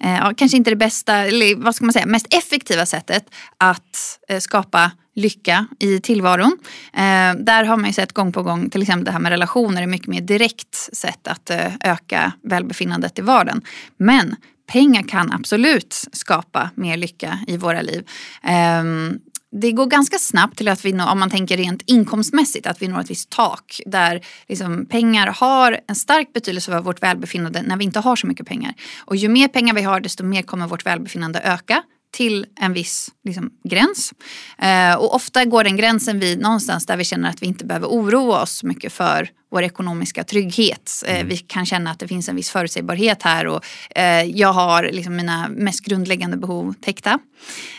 eh, 0.00 0.16
ja, 0.20 0.32
kanske 0.36 0.56
inte 0.56 0.70
det 0.70 0.76
bästa, 0.76 1.16
eller 1.16 1.56
vad 1.56 1.74
ska 1.74 1.84
man 1.84 1.92
säga, 1.92 2.06
mest 2.06 2.34
effektiva 2.34 2.86
sättet 2.86 3.24
att 3.58 4.18
eh, 4.28 4.38
skapa 4.38 4.90
lycka 5.14 5.66
i 5.78 6.00
tillvaron. 6.00 6.58
Eh, 6.92 7.34
där 7.38 7.64
har 7.64 7.76
man 7.76 7.86
ju 7.86 7.92
sett 7.92 8.12
gång 8.12 8.32
på 8.32 8.42
gång, 8.42 8.70
till 8.70 8.82
exempel 8.82 9.04
det 9.04 9.10
här 9.10 9.18
med 9.18 9.30
relationer 9.30 9.82
är 9.82 9.86
mycket 9.86 10.08
mer 10.08 10.20
direkt 10.20 10.74
sätt 10.92 11.28
att 11.28 11.50
eh, 11.50 11.72
öka 11.80 12.32
välbefinnandet 12.42 13.18
i 13.18 13.22
vardagen. 13.22 13.62
Men 13.96 14.36
pengar 14.72 15.02
kan 15.02 15.32
absolut 15.32 16.04
skapa 16.12 16.70
mer 16.74 16.96
lycka 16.96 17.38
i 17.46 17.56
våra 17.56 17.82
liv. 17.82 18.08
Ehm, 18.42 19.18
det 19.60 19.72
går 19.72 19.86
ganska 19.86 20.18
snabbt 20.18 20.56
till 20.56 20.68
att 20.68 20.84
vi, 20.84 20.92
når, 20.92 21.10
om 21.10 21.20
man 21.20 21.30
tänker 21.30 21.56
rent 21.56 21.82
inkomstmässigt, 21.86 22.66
att 22.66 22.82
vi 22.82 22.88
når 22.88 23.00
ett 23.00 23.10
visst 23.10 23.30
tak. 23.30 23.80
Där 23.86 24.20
liksom 24.48 24.86
pengar 24.86 25.26
har 25.26 25.80
en 25.88 25.94
stark 25.94 26.32
betydelse 26.32 26.70
för 26.70 26.80
vårt 26.80 27.02
välbefinnande 27.02 27.62
när 27.62 27.76
vi 27.76 27.84
inte 27.84 28.00
har 28.00 28.16
så 28.16 28.26
mycket 28.26 28.46
pengar. 28.46 28.74
Och 28.98 29.16
ju 29.16 29.28
mer 29.28 29.48
pengar 29.48 29.74
vi 29.74 29.82
har 29.82 30.00
desto 30.00 30.24
mer 30.24 30.42
kommer 30.42 30.66
vårt 30.66 30.86
välbefinnande 30.86 31.40
öka 31.40 31.82
till 32.12 32.46
en 32.60 32.72
viss 32.72 33.10
liksom, 33.24 33.50
gräns. 33.64 34.12
Eh, 34.58 34.94
och 34.94 35.14
ofta 35.14 35.44
går 35.44 35.64
den 35.64 35.76
gränsen 35.76 36.20
vid 36.20 36.40
någonstans 36.40 36.86
där 36.86 36.96
vi 36.96 37.04
känner 37.04 37.28
att 37.28 37.42
vi 37.42 37.46
inte 37.46 37.64
behöver 37.64 37.86
oroa 37.86 38.42
oss 38.42 38.52
så 38.52 38.66
mycket 38.66 38.92
för 38.92 39.28
vår 39.52 39.62
ekonomiska 39.62 40.24
trygghet. 40.24 41.04
Eh, 41.06 41.24
vi 41.24 41.36
kan 41.36 41.66
känna 41.66 41.90
att 41.90 41.98
det 41.98 42.08
finns 42.08 42.28
en 42.28 42.36
viss 42.36 42.50
förutsägbarhet 42.50 43.22
här 43.22 43.46
och 43.46 43.64
eh, 43.96 44.22
jag 44.22 44.52
har 44.52 44.82
liksom 44.82 45.16
mina 45.16 45.48
mest 45.48 45.80
grundläggande 45.80 46.36
behov 46.36 46.74
täckta. 46.80 47.18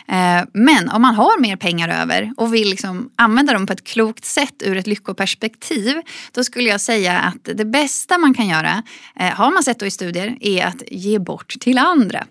Eh, 0.08 0.42
men 0.52 0.88
om 0.88 1.02
man 1.02 1.14
har 1.14 1.40
mer 1.40 1.56
pengar 1.56 2.02
över 2.02 2.32
och 2.36 2.54
vill 2.54 2.70
liksom 2.70 3.10
använda 3.16 3.52
dem 3.52 3.66
på 3.66 3.72
ett 3.72 3.84
klokt 3.84 4.24
sätt 4.24 4.54
ur 4.60 4.76
ett 4.76 4.86
lyckoperspektiv 4.86 6.02
då 6.32 6.44
skulle 6.44 6.68
jag 6.68 6.80
säga 6.80 7.18
att 7.18 7.56
det 7.56 7.64
bästa 7.64 8.18
man 8.18 8.34
kan 8.34 8.48
göra, 8.48 8.82
har 9.14 9.50
man 9.50 9.62
sett 9.62 9.78
då 9.78 9.86
i 9.86 9.90
studier, 9.90 10.36
är 10.40 10.66
att 10.66 10.82
ge 10.90 11.18
bort 11.18 11.54
till 11.60 11.78
andra. 11.78 12.26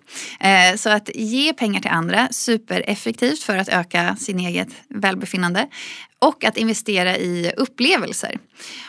Så 0.76 0.90
att 0.90 1.10
ge 1.14 1.52
pengar 1.52 1.80
till 1.80 1.90
andra, 1.90 2.28
supereffektivt 2.30 3.42
för 3.42 3.56
att 3.56 3.68
öka 3.68 4.16
sin 4.16 4.40
eget 4.40 4.68
välbefinnande 4.88 5.68
och 6.24 6.44
att 6.44 6.56
investera 6.56 7.16
i 7.16 7.52
upplevelser. 7.56 8.38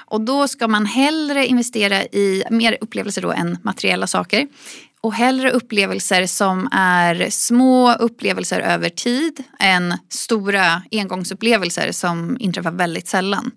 Och 0.08 0.22
då 0.22 0.45
ska 0.48 0.68
man 0.68 0.86
hellre 0.86 1.46
investera 1.46 2.04
i 2.04 2.44
mer 2.50 2.78
upplevelser 2.82 3.22
då 3.22 3.32
än 3.32 3.58
materiella 3.64 4.08
saker. 4.08 4.48
och 5.02 5.14
hellre 5.14 5.52
upplevelser 5.52 6.26
som 6.26 6.70
är 6.72 7.30
små 7.30 7.94
upplevelser 7.94 8.60
över 8.60 8.90
tid 8.90 9.44
än 9.60 9.94
stora 10.10 10.82
engångsupplevelser 10.92 11.92
som 11.92 12.38
inträffar 12.40 12.72
väldigt 12.72 13.08
sällan. 13.08 13.52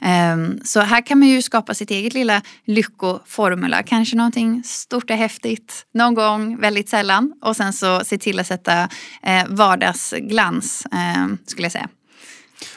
Ehm, 0.00 0.60
så 0.64 0.80
här 0.80 1.06
kan 1.06 1.18
man 1.18 1.28
ju 1.28 1.42
skapa 1.42 1.74
sitt 1.74 1.90
eget 1.90 2.14
lilla 2.14 2.42
lyckoformula. 2.64 3.82
Kanske 3.82 4.16
någonting 4.16 4.62
stort 4.64 5.10
och 5.10 5.16
häftigt 5.16 5.86
någon 5.94 6.14
gång, 6.14 6.60
väldigt 6.60 6.88
sällan. 6.88 7.32
Och 7.42 7.56
sen 7.56 7.72
så 7.72 8.04
se 8.04 8.18
till 8.18 8.40
att 8.40 8.46
sätta 8.46 8.88
eh, 9.22 9.44
vardagsglans, 9.48 10.86
ehm, 10.92 11.38
skulle 11.46 11.64
jag 11.64 11.72
säga. 11.72 11.88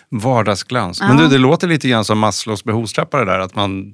Vardagsglans. 0.09 1.01
Men 1.01 1.17
du, 1.17 1.27
det 1.27 1.37
låter 1.37 1.67
lite 1.67 1.87
grann 1.87 2.05
som 2.05 2.19
Maslows 2.19 2.63
behovstrappa 2.63 3.17
det 3.17 3.25
där. 3.25 3.39
Att 3.39 3.55
man, 3.55 3.93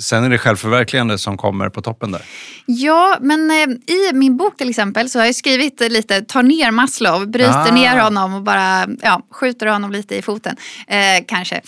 sen 0.00 0.24
är 0.24 0.30
det 0.30 0.38
självförverkligande 0.38 1.18
som 1.18 1.36
kommer 1.36 1.68
på 1.68 1.82
toppen 1.82 2.12
där. 2.12 2.22
Ja, 2.66 3.16
men 3.20 3.50
eh, 3.50 3.94
i 3.94 4.12
min 4.12 4.36
bok 4.36 4.56
till 4.56 4.70
exempel 4.70 5.10
så 5.10 5.18
har 5.18 5.26
jag 5.26 5.34
skrivit 5.34 5.80
lite, 5.80 6.22
tar 6.22 6.42
ner 6.42 6.70
Maslow, 6.70 7.26
bryter 7.28 7.68
ah. 7.68 7.74
ner 7.74 7.98
honom 7.98 8.34
och 8.34 8.42
bara 8.42 8.86
ja, 9.02 9.22
skjuter 9.30 9.66
honom 9.66 9.92
lite 9.92 10.16
i 10.16 10.22
foten. 10.22 10.56
Eh, 10.86 11.24
kanske. 11.26 11.60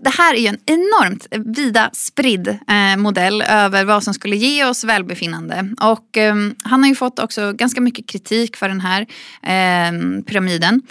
Det 0.00 0.10
här 0.10 0.34
är 0.34 0.38
ju 0.38 0.46
en 0.46 0.58
enormt 0.66 1.26
vida 1.30 1.90
spridd 1.92 2.48
eh, 2.48 2.96
modell 2.96 3.42
över 3.42 3.84
vad 3.84 4.02
som 4.02 4.14
skulle 4.14 4.36
ge 4.36 4.64
oss 4.64 4.84
välbefinnande. 4.84 5.74
Och 5.80 6.16
eh, 6.16 6.34
han 6.64 6.82
har 6.82 6.88
ju 6.88 6.94
fått 6.94 7.18
också 7.18 7.52
ganska 7.52 7.80
mycket 7.80 8.06
kritik 8.06 8.56
för 8.56 8.68
den 8.68 8.80
här 8.80 9.06
ehm, 9.42 10.18
eh, 10.18 10.24
pyramiden. 10.24 10.82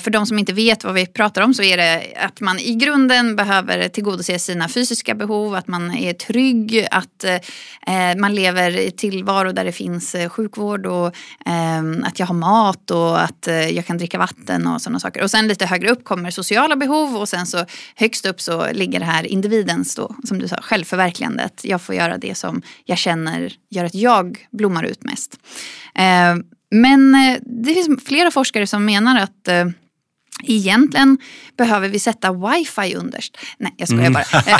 För 0.00 0.10
de 0.10 0.26
som 0.26 0.38
inte 0.38 0.52
vet 0.52 0.84
vad 0.84 0.94
vi 0.94 1.06
pratar 1.06 1.42
om 1.42 1.54
så 1.54 1.62
är 1.62 1.76
det 1.76 2.02
att 2.16 2.40
man 2.40 2.58
i 2.58 2.74
grunden 2.74 3.36
behöver 3.36 3.88
tillgodose 3.88 4.38
sina 4.38 4.68
fysiska 4.68 5.14
behov, 5.14 5.54
att 5.54 5.68
man 5.68 5.94
är 5.94 6.12
trygg, 6.12 6.86
att 6.90 7.24
eh, 7.24 8.10
eh, 8.10 8.16
man 8.16 8.34
lever 8.34 8.78
i 8.78 8.90
tillvaro 8.90 9.52
där 9.52 9.64
det 9.64 9.72
finns 9.72 10.14
eh, 10.14 10.28
sjukvård 10.28 10.86
och 10.86 11.14
ehm, 11.46 12.04
att 12.04 12.18
jag 12.18 12.26
har 12.26 12.34
mat 12.34 12.90
och 12.90 13.22
att 13.22 13.48
jag 13.72 13.86
kan 13.86 13.98
dricka 13.98 14.18
vatten 14.18 14.66
och 14.66 14.82
sådana 14.82 15.00
saker. 15.00 15.22
Och 15.22 15.30
sen 15.30 15.48
lite 15.48 15.66
högre 15.66 15.90
upp 15.90 16.04
kommer 16.04 16.30
sociala 16.30 16.76
behov 16.76 17.16
och 17.16 17.28
sen 17.28 17.46
så 17.46 17.64
högst 17.94 18.26
upp 18.26 18.35
upp 18.36 18.40
så 18.40 18.72
ligger 18.72 18.98
det 18.98 19.06
här 19.06 19.26
individens, 19.26 19.94
då, 19.94 20.14
som 20.24 20.38
du 20.38 20.48
sa, 20.48 20.56
självförverkligandet. 20.62 21.64
Jag 21.64 21.80
får 21.80 21.94
göra 21.94 22.18
det 22.18 22.34
som 22.34 22.62
jag 22.84 22.98
känner 22.98 23.52
gör 23.70 23.84
att 23.84 23.94
jag 23.94 24.46
blommar 24.50 24.84
ut 24.84 25.04
mest. 25.04 25.38
Eh, 25.94 26.36
men 26.70 27.14
eh, 27.14 27.38
det 27.42 27.74
finns 27.74 28.04
flera 28.04 28.30
forskare 28.30 28.66
som 28.66 28.84
menar 28.84 29.20
att 29.20 29.48
eh, 29.48 29.66
Egentligen 30.42 31.18
behöver 31.56 31.88
vi 31.88 31.98
sätta 31.98 32.32
wifi 32.32 32.94
underst. 32.94 33.36
Nej, 33.58 33.74
jag 33.76 33.88
skojar 33.88 34.06
mm. 34.06 34.12
bara. 34.12 34.42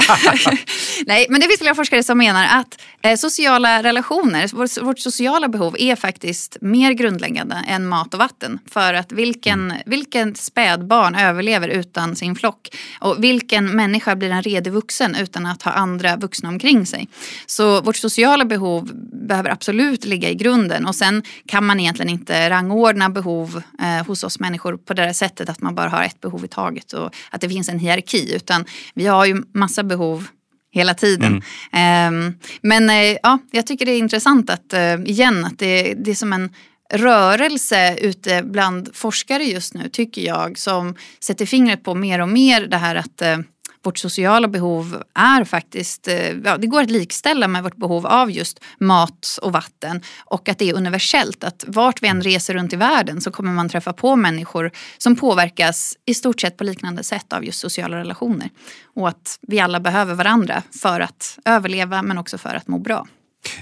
Nej, 1.07 1.27
men 1.31 1.41
det 1.41 1.47
finns 1.47 1.61
flera 1.61 1.75
forskare 1.75 2.03
som 2.03 2.19
menar 2.19 2.61
att 2.61 2.83
eh, 3.03 3.17
sociala 3.17 3.83
relationer, 3.83 4.49
vårt, 4.57 4.83
vårt, 4.83 4.99
sociala 4.99 5.49
behov 5.49 5.77
är 5.79 5.97
faktiskt 5.97 6.57
mer 6.61 6.93
grundläggande 6.93 7.65
än 7.69 7.87
mat 7.87 8.15
och 8.15 8.21
vatten. 8.21 8.59
För 8.71 8.95
att 8.95 9.13
vilken, 9.13 9.71
mm. 9.71 9.83
vilken 9.87 10.35
spädbarn 10.35 11.15
överlever 11.15 11.69
utan 11.69 12.17
sin 12.17 12.37
flock? 12.37 12.69
Och 13.01 13.25
vilken 13.25 13.77
människa 13.77 14.17
blir 14.17 14.31
en 14.31 14.43
redig 14.43 14.73
vuxen 14.73 15.15
utan 15.15 15.47
att 15.47 15.63
ha 15.63 15.73
andra 15.73 16.17
vuxna 16.17 16.49
omkring 16.49 16.87
sig? 16.87 17.09
Så 17.47 17.81
vårt 17.81 17.97
sociala 17.97 18.45
behov 18.45 18.91
behöver 19.29 19.51
absolut 19.51 20.05
ligga 20.05 20.31
i 20.31 20.35
grunden. 20.35 20.87
Och 20.87 20.95
sen 20.95 21.23
kan 21.47 21.65
man 21.65 21.81
egentligen 21.81 22.11
inte 22.11 22.51
rangordna 22.51 23.11
behov 23.11 23.63
eh, 23.83 24.07
hos 24.07 24.25
oss 24.25 24.41
människor 24.41 24.77
på 24.77 24.95
det 24.95 25.15
sättet 25.15 25.49
att 25.49 25.66
man 25.67 25.75
bara 25.75 25.89
har 25.89 26.05
ett 26.05 26.21
behov 26.21 26.45
i 26.45 26.49
taget 26.49 26.93
och 26.93 27.15
att 27.31 27.41
det 27.41 27.49
finns 27.49 27.69
en 27.69 27.79
hierarki. 27.79 28.35
Utan 28.35 28.65
vi 28.95 29.07
har 29.07 29.27
ju 29.27 29.43
massa 29.53 29.83
behov 29.83 30.29
hela 30.73 30.95
tiden. 30.95 31.43
Mm. 31.73 32.15
Um, 32.15 32.39
men 32.61 32.91
uh, 32.91 33.17
ja, 33.23 33.39
jag 33.51 33.67
tycker 33.67 33.87
det 33.87 33.93
är 33.93 33.99
intressant 33.99 34.51
att 34.51 34.75
uh, 34.75 35.11
igen 35.11 35.45
att 35.45 35.59
det, 35.59 35.95
det 35.95 36.11
är 36.11 36.15
som 36.15 36.33
en 36.33 36.51
rörelse 36.93 37.97
ute 37.97 38.43
bland 38.43 38.91
forskare 38.95 39.45
just 39.45 39.75
nu 39.75 39.89
tycker 39.89 40.23
jag 40.23 40.59
som 40.59 40.95
sätter 41.21 41.47
fingret 41.47 41.85
på 41.85 41.95
mer 41.95 42.21
och 42.21 42.29
mer 42.29 42.67
det 42.67 42.77
här 42.77 42.97
att 42.97 43.23
uh, 43.23 43.45
vårt 43.87 43.99
sociala 43.99 44.49
behov 44.49 45.03
är 45.15 45.45
faktiskt, 45.45 46.09
eh, 46.09 46.31
ja, 46.45 46.57
det 46.57 46.67
går 46.67 46.83
att 46.83 46.91
likställa 46.91 47.49
med 47.49 47.63
vårt 47.63 47.77
behov 47.77 48.07
av 48.07 48.31
just 48.31 48.61
mat 48.81 49.39
och 49.43 49.53
vatten. 49.53 50.03
Och 50.25 50.49
att 50.49 50.59
det 50.59 50.71
är 50.71 50.75
universellt, 50.75 51.45
att 51.45 51.65
vart 51.67 52.03
vi 52.03 52.09
än 52.09 52.23
reser 52.23 52.55
runt 52.55 52.73
i 52.73 52.77
världen 52.77 53.21
så 53.21 53.31
kommer 53.31 53.53
man 53.53 53.69
träffa 53.69 53.93
på 53.93 54.17
människor 54.17 54.71
som 54.99 55.17
påverkas 55.17 55.97
i 56.07 56.15
stort 56.15 56.41
sett 56.41 56.57
på 56.57 56.65
liknande 56.65 57.03
sätt 57.03 57.33
av 57.33 57.45
just 57.45 57.61
sociala 57.61 57.97
relationer. 57.97 58.51
Och 58.95 59.09
att 59.09 59.39
vi 59.43 59.61
alla 59.61 59.81
behöver 59.81 60.15
varandra 60.15 60.63
för 60.83 61.01
att 61.01 61.39
överleva 61.45 62.03
men 62.03 62.19
också 62.19 62.39
för 62.39 62.55
att 62.55 62.69
må 62.69 62.79
bra. 62.79 63.07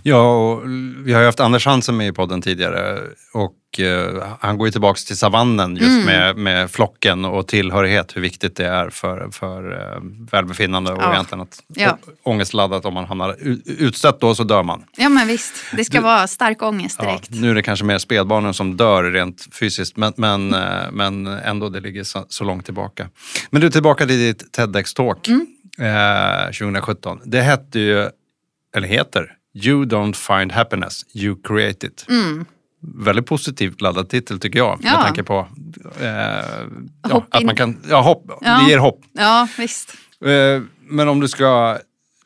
Ja, 0.02 0.36
och 0.36 0.62
vi 1.04 1.12
har 1.12 1.20
ju 1.20 1.26
haft 1.26 1.40
Anders 1.40 1.66
Hansen 1.66 1.96
med 1.96 2.08
i 2.08 2.12
podden 2.12 2.42
tidigare 2.42 3.00
och 3.34 3.52
eh, 3.80 4.36
han 4.40 4.58
går 4.58 4.68
ju 4.68 4.72
tillbaka 4.72 4.98
till 5.06 5.16
savannen 5.16 5.76
just 5.76 5.88
mm. 5.88 6.04
med, 6.04 6.36
med 6.36 6.70
flocken 6.70 7.24
och 7.24 7.48
tillhörighet, 7.48 8.16
hur 8.16 8.20
viktigt 8.20 8.56
det 8.56 8.66
är 8.66 8.90
för, 8.90 9.28
för 9.30 9.72
eh, 9.72 10.00
välbefinnande 10.32 10.92
och 10.92 11.02
ja. 11.02 11.12
egentligen 11.12 11.42
att 11.42 11.62
ja. 11.68 11.98
ångestladdat 12.22 12.84
om 12.84 12.94
man 12.94 13.04
hamnar 13.04 13.36
utstött 13.66 14.20
då 14.20 14.34
så 14.34 14.44
dör 14.44 14.62
man. 14.62 14.84
Ja 14.96 15.08
men 15.08 15.26
visst, 15.26 15.54
det 15.72 15.84
ska 15.84 15.98
du, 15.98 16.04
vara 16.04 16.26
stark 16.26 16.62
ångest 16.62 17.00
direkt. 17.00 17.28
Ja, 17.30 17.40
nu 17.40 17.50
är 17.50 17.54
det 17.54 17.62
kanske 17.62 17.84
mer 17.84 17.98
spädbarnen 17.98 18.54
som 18.54 18.76
dör 18.76 19.04
rent 19.04 19.48
fysiskt 19.52 19.96
men, 19.96 20.12
men, 20.16 20.54
mm. 20.54 20.94
men 20.94 21.26
ändå 21.26 21.68
det 21.68 21.80
ligger 21.80 22.04
så, 22.04 22.26
så, 22.28 22.44
långt 22.44 22.64
tillbaka. 22.64 23.08
Men 23.50 23.60
du, 23.60 23.70
tillbaka 23.70 24.06
till 24.06 24.18
ditt 24.18 24.56
TEDx-talk 24.56 25.28
mm. 25.28 25.46
eh, 25.78 26.46
2017. 26.46 27.20
Det 27.24 27.40
hette 27.40 27.80
ju, 27.80 28.08
eller 28.76 28.88
heter, 28.88 29.36
You 29.54 29.84
don't 29.84 30.14
find 30.14 30.52
happiness, 30.52 31.04
you 31.14 31.36
create 31.42 31.86
it. 31.86 32.06
Mm. 32.08 32.44
Väldigt 32.94 33.26
positivt 33.26 33.80
laddad 33.80 34.08
titel 34.08 34.40
tycker 34.40 34.58
jag. 34.58 34.78
Ja. 34.82 34.92
Med 34.92 35.00
tanke 35.00 35.22
på 35.22 35.48
eh, 36.00 36.08
ja, 37.08 37.26
att 37.30 37.44
man 37.44 37.56
kan, 37.56 37.82
ja, 37.88 38.00
hopp, 38.00 38.24
ja. 38.40 38.58
det 38.58 38.70
ger 38.70 38.78
hopp. 38.78 39.00
Ja, 39.12 39.48
visst. 39.58 39.94
Eh, 40.24 40.62
men 40.88 41.08
om 41.08 41.20
du 41.20 41.28
ska 41.28 41.78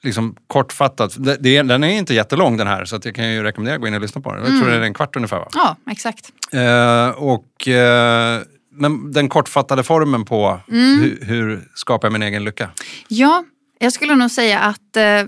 liksom 0.02 0.36
kortfattat, 0.46 1.16
det, 1.18 1.36
det, 1.40 1.62
den 1.62 1.84
är 1.84 1.88
inte 1.98 2.14
jättelång 2.14 2.56
den 2.56 2.66
här 2.66 2.84
så 2.84 2.96
att 2.96 3.04
jag 3.04 3.14
kan 3.14 3.32
ju 3.32 3.42
rekommendera 3.42 3.74
att 3.74 3.80
gå 3.80 3.86
in 3.86 3.94
och 3.94 4.00
lyssna 4.00 4.20
på 4.20 4.34
den. 4.34 4.40
Jag 4.40 4.48
tror 4.48 4.62
mm. 4.62 4.70
det 4.70 4.76
är 4.76 4.80
en 4.80 4.94
kvart 4.94 5.16
ungefär 5.16 5.38
va? 5.38 5.48
Ja, 5.54 5.76
exakt. 5.90 6.30
Eh, 6.52 7.08
och, 7.08 7.68
eh, 7.68 8.40
men 8.72 9.12
den 9.12 9.28
kortfattade 9.28 9.82
formen 9.82 10.24
på 10.24 10.60
mm. 10.68 11.00
hur, 11.00 11.18
hur 11.22 11.68
skapar 11.74 12.08
jag 12.08 12.12
min 12.12 12.22
egen 12.22 12.44
lycka? 12.44 12.70
Ja, 13.08 13.44
jag 13.78 13.92
skulle 13.92 14.14
nog 14.14 14.30
säga 14.30 14.58
att, 14.58 14.96
eh, 14.96 15.20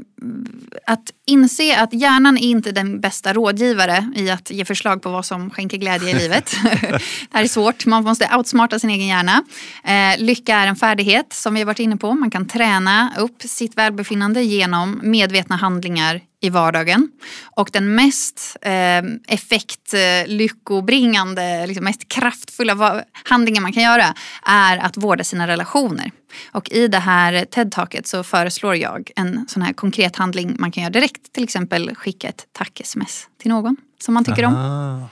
att 0.86 1.10
inse 1.26 1.80
att 1.80 1.92
hjärnan 1.92 2.38
är 2.38 2.42
inte 2.42 2.72
den 2.72 3.00
bästa 3.00 3.32
rådgivare 3.32 4.12
i 4.16 4.30
att 4.30 4.50
ge 4.50 4.64
förslag 4.64 5.02
på 5.02 5.10
vad 5.10 5.26
som 5.26 5.50
skänker 5.50 5.76
glädje 5.76 6.10
i 6.10 6.14
livet. 6.14 6.56
det 6.62 7.00
här 7.30 7.44
är 7.44 7.48
svårt, 7.48 7.86
man 7.86 8.04
måste 8.04 8.30
outsmarta 8.36 8.78
sin 8.78 8.90
egen 8.90 9.06
hjärna. 9.06 9.42
Eh, 9.84 10.18
lycka 10.18 10.56
är 10.56 10.66
en 10.66 10.76
färdighet 10.76 11.32
som 11.32 11.54
vi 11.54 11.60
har 11.60 11.66
varit 11.66 11.78
inne 11.78 11.96
på. 11.96 12.14
Man 12.14 12.30
kan 12.30 12.48
träna 12.48 13.12
upp 13.18 13.42
sitt 13.42 13.78
välbefinnande 13.78 14.42
genom 14.42 15.00
medvetna 15.02 15.56
handlingar 15.56 16.20
i 16.42 16.50
vardagen. 16.50 17.08
Och 17.56 17.70
den 17.72 17.94
mest 17.94 18.56
eh, 18.62 19.02
effektlyckobringande, 19.28 21.66
liksom 21.66 21.84
mest 21.84 22.08
kraftfulla 22.08 23.04
handlingen 23.24 23.62
man 23.62 23.72
kan 23.72 23.82
göra 23.82 24.14
är 24.46 24.78
att 24.78 24.96
vårda 24.96 25.24
sina 25.24 25.46
relationer. 25.46 26.10
Och 26.52 26.70
i 26.70 26.88
det 26.88 26.98
här 26.98 27.44
TED-taket 27.44 28.06
så 28.06 28.22
föreslår 28.22 28.76
jag 28.76 29.10
en 29.16 29.44
sån 29.48 29.62
här 29.62 29.72
konkret 29.72 30.16
handling 30.16 30.56
man 30.58 30.72
kan 30.72 30.82
göra 30.82 30.92
direkt. 30.92 31.32
Till 31.32 31.44
exempel 31.44 31.94
skicka 31.94 32.28
ett 32.28 32.46
tack-sms 32.52 33.26
till 33.42 33.50
någon 33.50 33.76
som 34.00 34.14
man 34.14 34.24
tycker 34.24 34.44
Aha. 34.44 34.94
om. 34.94 35.08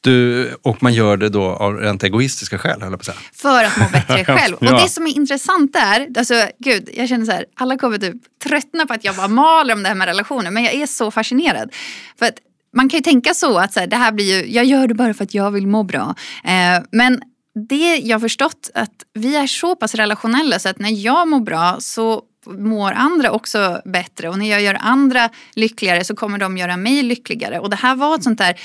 Du, 0.00 0.50
och 0.62 0.82
man 0.82 0.94
gör 0.94 1.16
det 1.16 1.28
då 1.28 1.44
av 1.44 1.76
rent 1.76 2.02
egoistiska 2.02 2.58
skäl, 2.58 2.82
höll 2.82 2.90
på 2.90 2.96
att 2.96 3.04
säga. 3.04 3.16
För 3.32 3.64
att 3.64 3.76
må 3.76 3.84
bättre 3.92 4.24
själv. 4.36 4.56
ja. 4.60 4.74
Och 4.74 4.80
det 4.82 4.88
som 4.88 5.06
är 5.06 5.16
intressant 5.16 5.76
är, 5.76 6.08
alltså 6.18 6.34
gud, 6.58 6.88
jag 6.94 7.08
känner 7.08 7.26
så 7.26 7.32
här, 7.32 7.44
alla 7.54 7.76
kommer 7.76 7.98
typ 7.98 8.16
tröttna 8.44 8.86
på 8.86 8.92
att 8.94 9.04
jag 9.04 9.16
bara 9.16 9.28
maler 9.28 9.74
om 9.74 9.82
det 9.82 9.88
här 9.88 9.96
med 9.96 10.06
relationer, 10.06 10.50
men 10.50 10.64
jag 10.64 10.74
är 10.74 10.86
så 10.86 11.10
fascinerad. 11.10 11.70
För 12.18 12.26
att 12.26 12.38
man 12.76 12.88
kan 12.88 12.98
ju 12.98 13.02
tänka 13.02 13.34
så 13.34 13.58
att 13.58 13.72
så 13.72 13.80
här, 13.80 13.86
det 13.86 13.96
här 13.96 14.12
blir 14.12 14.36
ju, 14.36 14.52
jag 14.52 14.64
gör 14.64 14.86
det 14.86 14.94
bara 14.94 15.14
för 15.14 15.24
att 15.24 15.34
jag 15.34 15.50
vill 15.50 15.66
må 15.66 15.82
bra. 15.82 16.14
Eh, 16.44 16.82
men 16.92 17.22
det 17.54 17.96
jag 17.96 18.14
har 18.14 18.20
förstått 18.20 18.70
att 18.74 19.04
vi 19.14 19.36
är 19.36 19.46
så 19.46 19.76
pass 19.76 19.94
relationella 19.94 20.58
så 20.58 20.68
att 20.68 20.78
när 20.78 21.04
jag 21.04 21.28
mår 21.28 21.40
bra 21.40 21.76
så 21.78 22.22
mår 22.46 22.92
andra 22.92 23.30
också 23.30 23.80
bättre 23.84 24.28
och 24.28 24.38
när 24.38 24.50
jag 24.50 24.62
gör 24.62 24.76
andra 24.80 25.30
lyckligare 25.54 26.04
så 26.04 26.16
kommer 26.16 26.38
de 26.38 26.56
göra 26.56 26.76
mig 26.76 27.02
lyckligare. 27.02 27.58
Och 27.58 27.70
det 27.70 27.76
här 27.76 27.94
var 27.94 28.14
ett 28.14 28.22
sånt 28.22 28.38
där 28.38 28.60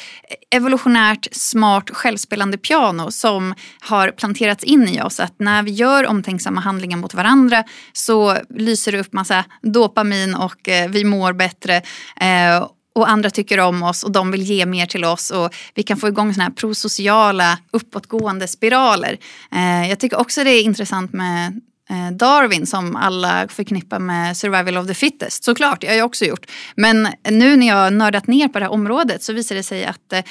evolutionärt 0.52 1.28
smart 1.32 1.89
självspelande 1.89 2.58
piano 2.58 3.12
som 3.12 3.56
har 3.80 4.12
planterats 4.12 4.63
in 4.63 4.88
i 4.88 5.02
oss 5.02 5.19
att 5.19 5.34
när 5.38 5.63
vi 5.63 5.71
gör 5.71 6.08
omtänksamma 6.08 6.62
handlingar 6.62 6.97
mot 6.97 7.13
varandra 7.13 7.63
så 7.93 8.38
lyser 8.49 8.91
det 8.91 8.99
upp 8.99 9.13
massa 9.13 9.45
dopamin 9.62 10.36
och 10.36 10.69
eh, 10.69 10.89
vi 10.89 11.04
mår 11.04 11.34
bättre. 11.34 11.82
Eh, 12.21 12.67
och 12.95 13.10
andra 13.10 13.30
tycker 13.30 13.60
om 13.60 13.84
oss 13.84 14.04
och 14.04 14.12
de 14.12 14.32
vill 14.32 14.41
ge 14.41 14.65
mer 14.65 14.86
till 14.86 15.06
oss 15.06 15.32
och 15.32 15.56
vi 15.73 15.84
kan 15.84 15.97
få 15.97 16.08
igång 16.08 16.34
såna 16.34 16.43
här 16.43 16.52
prosociala 16.52 17.58
uppåtgående 17.71 18.47
spiraler. 18.47 19.17
Eh, 19.52 19.89
jag 19.89 19.99
tycker 19.99 20.19
också 20.19 20.43
det 20.43 20.52
är 20.52 20.63
intressant 20.63 21.13
med 21.13 21.62
eh, 21.89 22.12
Darwin 22.12 22.67
som 22.67 22.95
alla 22.95 23.47
förknippar 23.47 23.99
med 23.99 24.38
survival 24.38 24.78
of 24.78 24.88
the 24.88 24.93
fittest. 24.93 25.43
Såklart, 25.43 25.82
det 25.82 25.88
har 25.88 25.95
jag 25.95 26.06
också 26.06 26.25
gjort. 26.25 26.45
Men 26.75 27.08
nu 27.30 27.56
när 27.56 27.67
jag 27.67 27.75
har 27.75 27.91
nördat 27.91 28.28
ner 28.28 28.47
på 28.47 28.60
det 28.60 28.65
här 28.65 28.71
området 28.71 29.23
så 29.23 29.34
visar 29.34 29.56
det 29.56 29.63
sig 29.63 29.86
att 29.86 30.13
eh, 30.13 30.21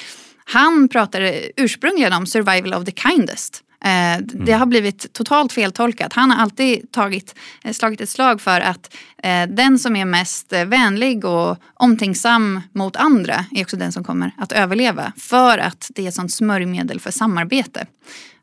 han 0.45 0.87
pratade 0.89 1.51
ursprungligen 1.55 2.13
om 2.13 2.25
survival 2.25 2.73
of 2.73 2.85
the 2.85 2.91
kindest. 2.91 3.63
Eh, 3.85 4.21
det 4.21 4.51
har 4.51 4.65
blivit 4.65 5.13
totalt 5.13 5.53
feltolkat. 5.53 6.13
Han 6.13 6.31
har 6.31 6.37
alltid 6.37 6.91
tagit, 6.91 7.35
eh, 7.63 7.73
slagit 7.73 8.01
ett 8.01 8.09
slag 8.09 8.41
för 8.41 8.61
att 8.61 8.95
eh, 9.23 9.47
den 9.47 9.79
som 9.79 9.95
är 9.95 10.05
mest 10.05 10.53
vänlig 10.53 11.25
och 11.25 11.57
omtänksam 11.73 12.61
mot 12.73 12.95
andra 12.95 13.45
är 13.51 13.63
också 13.63 13.77
den 13.77 13.91
som 13.91 14.03
kommer 14.03 14.31
att 14.37 14.51
överleva. 14.51 15.13
För 15.17 15.57
att 15.57 15.91
det 15.95 16.03
är 16.03 16.07
ett 16.07 16.15
sånt 16.15 16.33
smörjmedel 16.33 16.99
för 16.99 17.11
samarbete. 17.11 17.85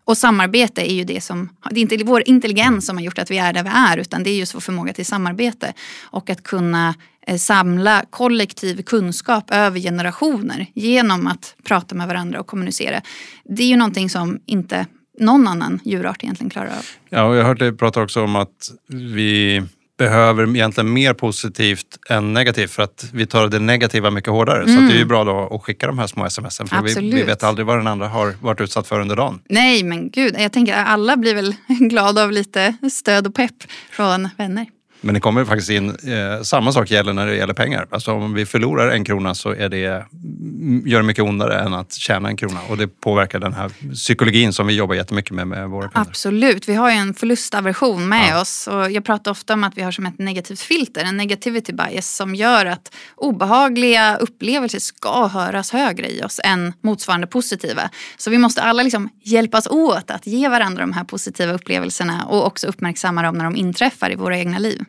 Och 0.05 0.19
samarbete 0.19 0.91
är 0.93 0.95
ju 0.95 1.05
det 1.05 1.21
som, 1.21 1.49
det 1.71 1.81
är 1.81 1.83
inte 1.83 2.05
vår 2.05 2.23
intelligens 2.27 2.87
som 2.87 2.97
har 2.97 3.05
gjort 3.05 3.19
att 3.19 3.31
vi 3.31 3.39
är 3.39 3.53
där 3.53 3.63
vi 3.63 3.71
är 3.75 3.97
utan 3.97 4.23
det 4.23 4.31
är 4.31 4.39
just 4.39 4.55
vår 4.55 4.61
förmåga 4.61 4.93
till 4.93 5.07
samarbete. 5.07 5.73
Och 6.03 6.31
att 6.31 6.43
kunna 6.43 6.95
samla 7.39 8.05
kollektiv 8.11 8.83
kunskap 8.83 9.51
över 9.51 9.81
generationer 9.81 10.67
genom 10.75 11.27
att 11.27 11.55
prata 11.65 11.95
med 11.95 12.09
varandra 12.09 12.41
och 12.41 12.47
kommunicera. 12.47 13.01
Det 13.45 13.63
är 13.63 13.67
ju 13.67 13.77
någonting 13.77 14.11
som 14.11 14.41
inte 14.47 14.87
någon 15.19 15.49
annan 15.49 15.81
djurart 15.85 16.23
egentligen 16.23 16.51
klarar 16.51 16.67
av. 16.67 16.87
Ja, 17.09 17.25
och 17.25 17.37
jag 17.37 17.43
har 17.43 17.49
hört 17.49 17.59
dig 17.59 17.73
prata 17.73 18.03
också 18.03 18.23
om 18.23 18.37
att 18.37 18.71
vi 18.89 19.63
behöver 19.99 20.57
egentligen 20.57 20.93
mer 20.93 21.13
positivt 21.15 21.99
än 22.09 22.33
negativt 22.33 22.71
för 22.71 22.83
att 22.83 23.11
vi 23.13 23.27
tar 23.27 23.49
det 23.49 23.59
negativa 23.59 24.11
mycket 24.11 24.31
hårdare. 24.31 24.63
Mm. 24.63 24.77
Så 24.77 24.93
det 24.93 24.99
är 24.99 24.99
ju 24.99 25.05
bra 25.05 25.25
då 25.25 25.55
att 25.55 25.63
skicka 25.63 25.87
de 25.87 25.99
här 25.99 26.07
små 26.07 26.31
smsen 26.31 26.67
för 26.67 26.83
vi, 26.83 27.11
vi, 27.11 27.23
vet 27.23 27.43
aldrig 27.43 27.67
vad 27.67 27.79
den 27.79 27.87
andra 27.87 28.09
har 28.09 28.35
varit 28.41 28.61
utsatt 28.61 28.87
för 28.87 29.01
under 29.01 29.17
dagen. 29.17 29.41
Nej 29.49 29.83
men 29.83 30.11
gud, 30.11 30.37
jag 30.39 30.53
tänker 30.53 30.75
att 30.75 30.89
alla 30.89 31.17
blir 31.17 31.35
väl 31.35 31.55
glada 31.69 32.23
av 32.25 32.33
lite 32.33 32.77
stöd 32.93 33.27
och 33.27 33.35
pepp 33.35 33.55
från 33.91 34.29
vänner. 34.37 34.67
Men 35.07 35.15
det 35.15 35.21
kommer 35.21 35.45
faktiskt 35.45 35.71
in, 35.71 35.89
eh, 35.89 36.43
samma 36.43 36.73
sak 36.73 36.91
gäller 36.91 37.13
när 37.13 37.27
det 37.27 37.37
gäller 37.37 37.55
pengar. 37.55 37.87
Alltså 37.91 38.13
om 38.13 38.35
vi 38.35 38.47
förlorar 38.47 38.91
en 38.91 39.05
krona 39.05 39.35
så 39.35 39.51
är 39.51 39.69
det, 39.69 39.87
mm, 39.87 40.83
gör 40.87 40.99
det 40.99 41.07
mycket 41.07 41.25
ondare 41.25 41.61
än 41.61 41.75
att 41.75 41.93
tjäna 41.93 42.29
en 42.29 42.37
krona. 42.37 42.61
Och 42.69 42.77
det 42.77 42.89
påverkar 42.89 43.39
den 43.39 43.53
här 43.53 43.71
psykologin 43.95 44.53
som 44.53 44.67
vi 44.67 44.75
jobbar 44.75 44.95
jättemycket 44.95 45.31
med 45.31 45.47
med 45.47 45.69
våra 45.69 45.89
kunder. 45.89 46.09
Absolut, 46.11 46.69
vi 46.69 46.75
har 46.75 46.91
ju 46.91 46.97
en 46.97 47.15
förlustaversion 47.15 48.09
med 48.09 48.31
ja. 48.31 48.41
oss. 48.41 48.67
Och 48.67 48.91
jag 48.91 49.05
pratar 49.05 49.31
ofta 49.31 49.55
om 49.55 49.65
att 49.65 49.79
vi 49.79 49.83
har 49.83 49.93
som 49.93 50.07
ett 50.07 50.19
negativt 50.19 50.61
filter, 50.61 51.05
en 51.05 51.17
negativity 51.17 51.73
bias 51.73 52.17
som 52.17 52.35
gör 52.35 52.67
att 52.67 52.95
obehagliga 53.17 54.17
upplevelser 54.17 54.79
ska 54.79 55.27
höras 55.27 55.71
högre 55.71 56.09
i 56.09 56.23
oss 56.23 56.41
än 56.45 56.73
motsvarande 56.81 57.27
positiva. 57.27 57.91
Så 58.17 58.31
vi 58.31 58.39
måste 58.39 58.63
alla 58.63 58.83
liksom 58.83 59.09
hjälpas 59.23 59.67
åt 59.67 60.11
att 60.11 60.27
ge 60.27 60.49
varandra 60.49 60.81
de 60.81 60.93
här 60.93 61.05
positiva 61.05 61.53
upplevelserna 61.53 62.25
och 62.25 62.47
också 62.47 62.67
uppmärksamma 62.67 63.23
dem 63.23 63.39
när 63.39 63.45
de 63.45 63.57
inträffar 63.57 64.13
i 64.13 64.15
våra 64.15 64.39
egna 64.39 64.59
liv. 64.59 64.85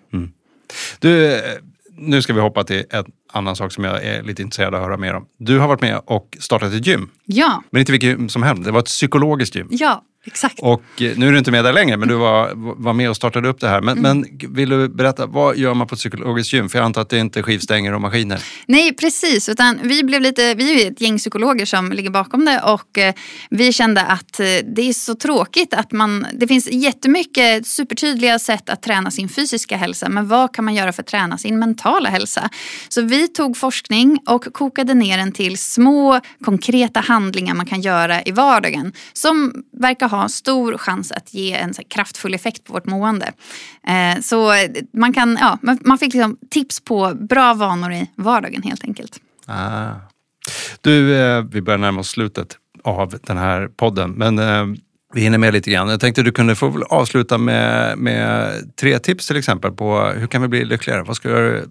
Du, 1.00 1.34
eh, 1.34 1.42
nu 1.98 2.22
ska 2.22 2.34
vi 2.34 2.42
hoppa 2.42 2.64
till 2.64 2.84
en 2.90 3.06
annan 3.34 3.56
sak 3.56 3.72
som 3.72 3.84
jag 3.84 4.04
är 4.04 4.24
lite 4.24 4.42
intresserad 4.42 4.76
av 4.76 4.82
att 4.82 4.88
höra 4.88 4.98
mer 4.98 5.14
om. 5.14 5.26
Du 5.38 5.60
har 5.60 5.68
varit 5.68 5.82
med 5.82 6.02
och 6.06 6.38
startat 6.40 6.74
ett 6.74 6.88
gym. 6.88 7.10
Ja. 7.30 7.64
Men 7.70 7.80
inte 7.80 7.92
vilket 7.92 8.32
som 8.32 8.44
helst, 8.44 8.64
det 8.64 8.72
var 8.72 8.80
ett 8.80 8.86
psykologiskt 8.86 9.56
gym. 9.56 9.68
Ja, 9.70 10.04
Exakt. 10.28 10.60
Och 10.60 11.02
eh, 11.02 11.18
nu 11.18 11.28
är 11.28 11.32
du 11.32 11.38
inte 11.38 11.52
med 11.52 11.64
där 11.66 11.74
längre, 11.74 11.98
men 11.98 12.08
du 12.08 12.16
var, 12.16 12.52
var 12.84 12.94
med 12.94 13.10
och 13.10 13.16
startade 13.16 13.50
upp 13.50 13.60
det 13.60 13.68
här. 13.68 13.82
Men, 13.82 13.98
mm. 13.98 14.20
men 14.20 14.54
vill 14.56 14.70
du 14.70 14.90
berätta, 14.90 15.26
vad 15.26 15.58
gör 15.58 15.74
man 15.74 15.88
på 15.88 15.96
ett 15.96 16.00
psykologiskt 16.00 16.54
gym? 16.54 16.70
För 16.70 16.80
jag 16.80 16.86
antar 16.86 17.02
att 17.02 17.10
det 17.10 17.18
inte 17.18 17.40
är 17.40 17.44
skivstänger 17.44 17.94
och 17.94 18.02
maskiner. 18.02 18.44
Nej, 18.66 18.94
precis. 18.94 19.50
Utan 19.50 19.80
vi, 19.84 20.04
blev 20.04 20.22
lite, 20.22 20.54
vi 20.54 20.84
är 20.84 20.92
ett 20.92 21.02
gäng 21.02 21.18
psykologer 21.18 21.66
som 21.66 21.92
ligger 21.92 22.10
bakom 22.10 22.46
det 22.46 22.62
och 22.62 22.98
eh, 22.98 23.14
vi 23.50 23.74
kände 23.74 24.02
att 24.02 24.40
eh, 24.40 24.46
det 24.76 24.82
är 24.90 24.94
så 24.94 25.16
tråkigt 25.16 25.74
att 25.74 25.92
man... 25.92 26.28
Det 26.34 26.48
finns 26.48 26.72
jättemycket 26.72 27.68
supertydliga 27.68 28.40
sätt 28.40 28.70
att 28.70 28.82
träna 28.82 29.12
sin 29.12 29.30
fysiska 29.30 29.78
hälsa. 29.78 30.10
Men 30.10 30.28
vad 30.28 30.54
kan 30.54 30.66
man 30.66 30.76
göra 30.76 30.94
för 30.94 31.02
att 31.02 31.08
träna 31.08 31.38
sin 31.38 31.60
mentala 31.60 32.10
hälsa? 32.10 32.50
Så 32.90 33.02
vi 33.02 33.28
tog 33.28 33.58
forskning 33.58 34.20
och 34.26 34.54
kokade 34.54 34.94
ner 34.94 35.18
den 35.18 35.32
till 35.32 35.58
små 35.58 36.20
konkreta 36.46 37.00
handlingar 37.00 37.17
man 37.24 37.66
kan 37.66 37.82
göra 37.82 38.24
i 38.24 38.32
vardagen. 38.32 38.94
Som 39.14 39.64
verkar 39.72 40.10
ha 40.10 40.30
stor 40.30 40.78
chans 40.78 41.12
att 41.12 41.34
ge 41.34 41.54
en 41.54 41.74
kraftfull 41.74 42.34
effekt 42.34 42.64
på 42.64 42.74
vårt 42.74 42.86
mående. 42.86 43.32
Eh, 43.88 44.22
så 44.22 44.54
man, 44.94 45.14
kan, 45.14 45.38
ja, 45.42 45.58
man 45.62 45.98
fick 45.98 46.14
liksom 46.14 46.38
tips 46.50 46.80
på 46.80 47.14
bra 47.30 47.54
vanor 47.54 47.94
i 47.94 48.12
vardagen 48.16 48.64
helt 48.64 48.84
enkelt. 48.84 49.20
Ah. 49.46 49.92
Du, 50.82 51.20
eh, 51.20 51.44
vi 51.52 51.62
börjar 51.62 51.78
närma 51.78 52.00
oss 52.00 52.10
slutet 52.10 52.58
av 52.84 53.20
den 53.24 53.38
här 53.38 53.68
podden. 53.68 54.12
Men 54.12 54.40
eh, 54.40 54.66
vi 55.14 55.22
hinner 55.22 55.38
med 55.38 55.54
lite 55.54 55.72
grann. 55.72 55.90
Jag 55.90 56.00
tänkte 56.00 56.24
du 56.24 56.32
kunde 56.32 56.56
få 56.56 56.84
avsluta 56.90 57.38
med, 57.38 57.98
med 57.98 58.54
tre 58.76 59.00
tips 59.00 59.28
till 59.28 59.38
exempel 59.38 59.72
på 59.72 60.00
hur 60.00 60.28
kan 60.28 60.42
vi 60.42 60.48
bli 60.48 60.66
lyckligare? 60.66 61.04
Vad 61.04 61.16
ska 61.16 61.30
jag, 61.30 61.64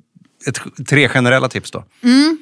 ett, 0.46 0.87
tre 0.88 1.09
generella 1.09 1.48
tips 1.48 1.70
då. 1.70 1.85
Mm. 2.02 2.38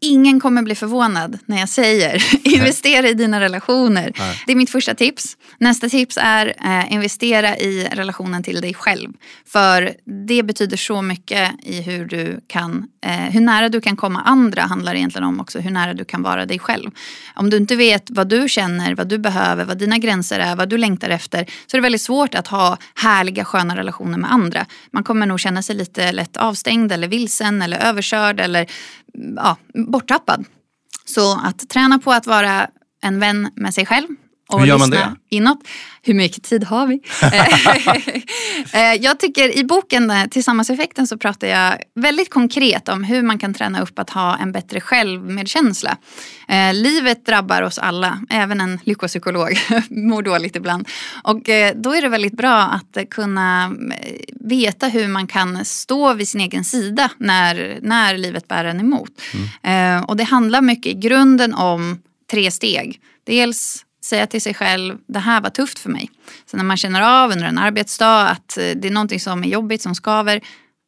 Ingen 0.00 0.40
kommer 0.40 0.62
bli 0.62 0.74
förvånad 0.74 1.38
när 1.46 1.58
jag 1.60 1.68
säger 1.68 2.24
investera 2.54 3.08
i 3.08 3.14
dina 3.14 3.40
relationer. 3.40 4.12
Nej. 4.18 4.42
Det 4.46 4.52
är 4.52 4.56
mitt 4.56 4.70
första 4.70 4.94
tips. 4.94 5.36
Nästa 5.58 5.88
tips 5.88 6.18
är 6.20 6.54
eh, 6.64 6.92
investera 6.92 7.56
i 7.56 7.88
relationen 7.92 8.42
till 8.42 8.60
dig 8.60 8.74
själv. 8.74 9.12
För 9.46 9.94
det 10.26 10.42
betyder 10.42 10.76
så 10.76 11.02
mycket 11.02 11.50
i 11.62 11.82
hur 11.82 12.06
du 12.06 12.40
kan, 12.46 12.86
eh, 13.06 13.12
hur 13.12 13.40
nära 13.40 13.68
du 13.68 13.80
kan 13.80 13.96
komma 13.96 14.22
andra 14.22 14.62
handlar 14.62 14.94
egentligen 14.94 15.28
om 15.28 15.40
också 15.40 15.58
hur 15.58 15.70
nära 15.70 15.94
du 15.94 16.04
kan 16.04 16.22
vara 16.22 16.46
dig 16.46 16.58
själv. 16.58 16.90
Om 17.34 17.50
du 17.50 17.56
inte 17.56 17.76
vet 17.76 18.10
vad 18.10 18.28
du 18.28 18.48
känner, 18.48 18.94
vad 18.94 19.08
du 19.08 19.18
behöver, 19.18 19.64
vad 19.64 19.78
dina 19.78 19.98
gränser 19.98 20.40
är, 20.40 20.56
vad 20.56 20.68
du 20.68 20.78
längtar 20.78 21.10
efter 21.10 21.46
så 21.66 21.76
är 21.76 21.78
det 21.78 21.82
väldigt 21.82 22.02
svårt 22.02 22.34
att 22.34 22.48
ha 22.48 22.78
härliga 22.94 23.44
sköna 23.44 23.76
relationer 23.76 24.18
med 24.18 24.32
andra. 24.32 24.66
Man 24.90 25.04
kommer 25.04 25.26
nog 25.26 25.40
känna 25.40 25.62
sig 25.62 25.76
lite 25.76 26.12
lätt 26.12 26.36
avstängd 26.36 26.92
eller 26.92 27.08
vilsen 27.08 27.62
eller 27.62 27.78
överkörd 27.78 28.40
eller 28.40 28.66
ja, 29.36 29.56
borttappad. 29.74 30.44
Så 31.04 31.40
att 31.44 31.68
träna 31.68 31.98
på 31.98 32.12
att 32.12 32.26
vara 32.26 32.70
en 33.02 33.20
vän 33.20 33.50
med 33.54 33.74
sig 33.74 33.86
själv 33.86 34.08
och 34.48 34.60
Hur 34.60 34.66
gör 34.66 34.78
man 34.78 34.90
det? 34.90 35.16
inåt. 35.30 35.58
Hur 36.02 36.14
mycket 36.14 36.42
tid 36.42 36.64
har 36.64 36.86
vi? 36.86 37.00
Eh, 38.72 38.94
jag 38.94 39.20
tycker 39.20 39.58
i 39.58 39.64
boken 39.64 40.10
eh, 40.10 40.26
Tillsammanseffekten 40.26 41.06
så 41.06 41.18
pratar 41.18 41.46
jag 41.46 41.78
väldigt 41.94 42.30
konkret 42.30 42.88
om 42.88 43.04
hur 43.04 43.22
man 43.22 43.38
kan 43.38 43.54
träna 43.54 43.82
upp 43.82 43.98
att 43.98 44.10
ha 44.10 44.36
en 44.36 44.52
bättre 44.52 44.80
självmedkänsla. 44.80 45.96
Eh, 46.48 46.74
livet 46.74 47.26
drabbar 47.26 47.62
oss 47.62 47.78
alla, 47.78 48.20
även 48.30 48.60
en 48.60 48.80
lyckopsykolog 48.84 49.58
mår 49.90 50.22
dåligt 50.22 50.56
ibland. 50.56 50.88
Och 51.22 51.40
då 51.74 51.94
är 51.94 52.02
det 52.02 52.08
väldigt 52.08 52.36
bra 52.36 52.60
att 52.60 53.10
kunna 53.10 53.74
veta 54.40 54.88
hur 54.88 55.08
man 55.08 55.26
kan 55.26 55.64
stå 55.64 56.14
vid 56.14 56.28
sin 56.28 56.40
egen 56.40 56.64
sida 56.64 57.10
när, 57.18 57.78
när 57.82 58.16
livet 58.16 58.48
bär 58.48 58.64
en 58.64 58.80
emot. 58.80 59.10
Mm. 59.62 60.04
Och 60.04 60.16
det 60.16 60.24
handlar 60.24 60.60
mycket 60.60 60.92
i 60.92 60.94
grunden 60.94 61.54
om 61.54 62.02
tre 62.30 62.50
steg. 62.50 63.00
Dels 63.26 63.84
säga 64.04 64.26
till 64.26 64.42
sig 64.42 64.54
själv, 64.54 64.98
det 65.06 65.18
här 65.18 65.40
var 65.40 65.50
tufft 65.50 65.78
för 65.78 65.90
mig. 65.90 66.10
Så 66.46 66.56
när 66.56 66.64
man 66.64 66.76
känner 66.76 67.02
av 67.02 67.30
under 67.30 67.46
en 67.46 67.58
arbetsdag 67.58 68.28
att 68.28 68.58
eh, 68.58 68.62
det 68.76 68.88
är 68.88 68.90
någonting 68.90 69.20
som 69.20 69.44
är 69.44 69.48
jobbigt, 69.48 69.82
som 69.82 69.94
skaver, 69.94 70.40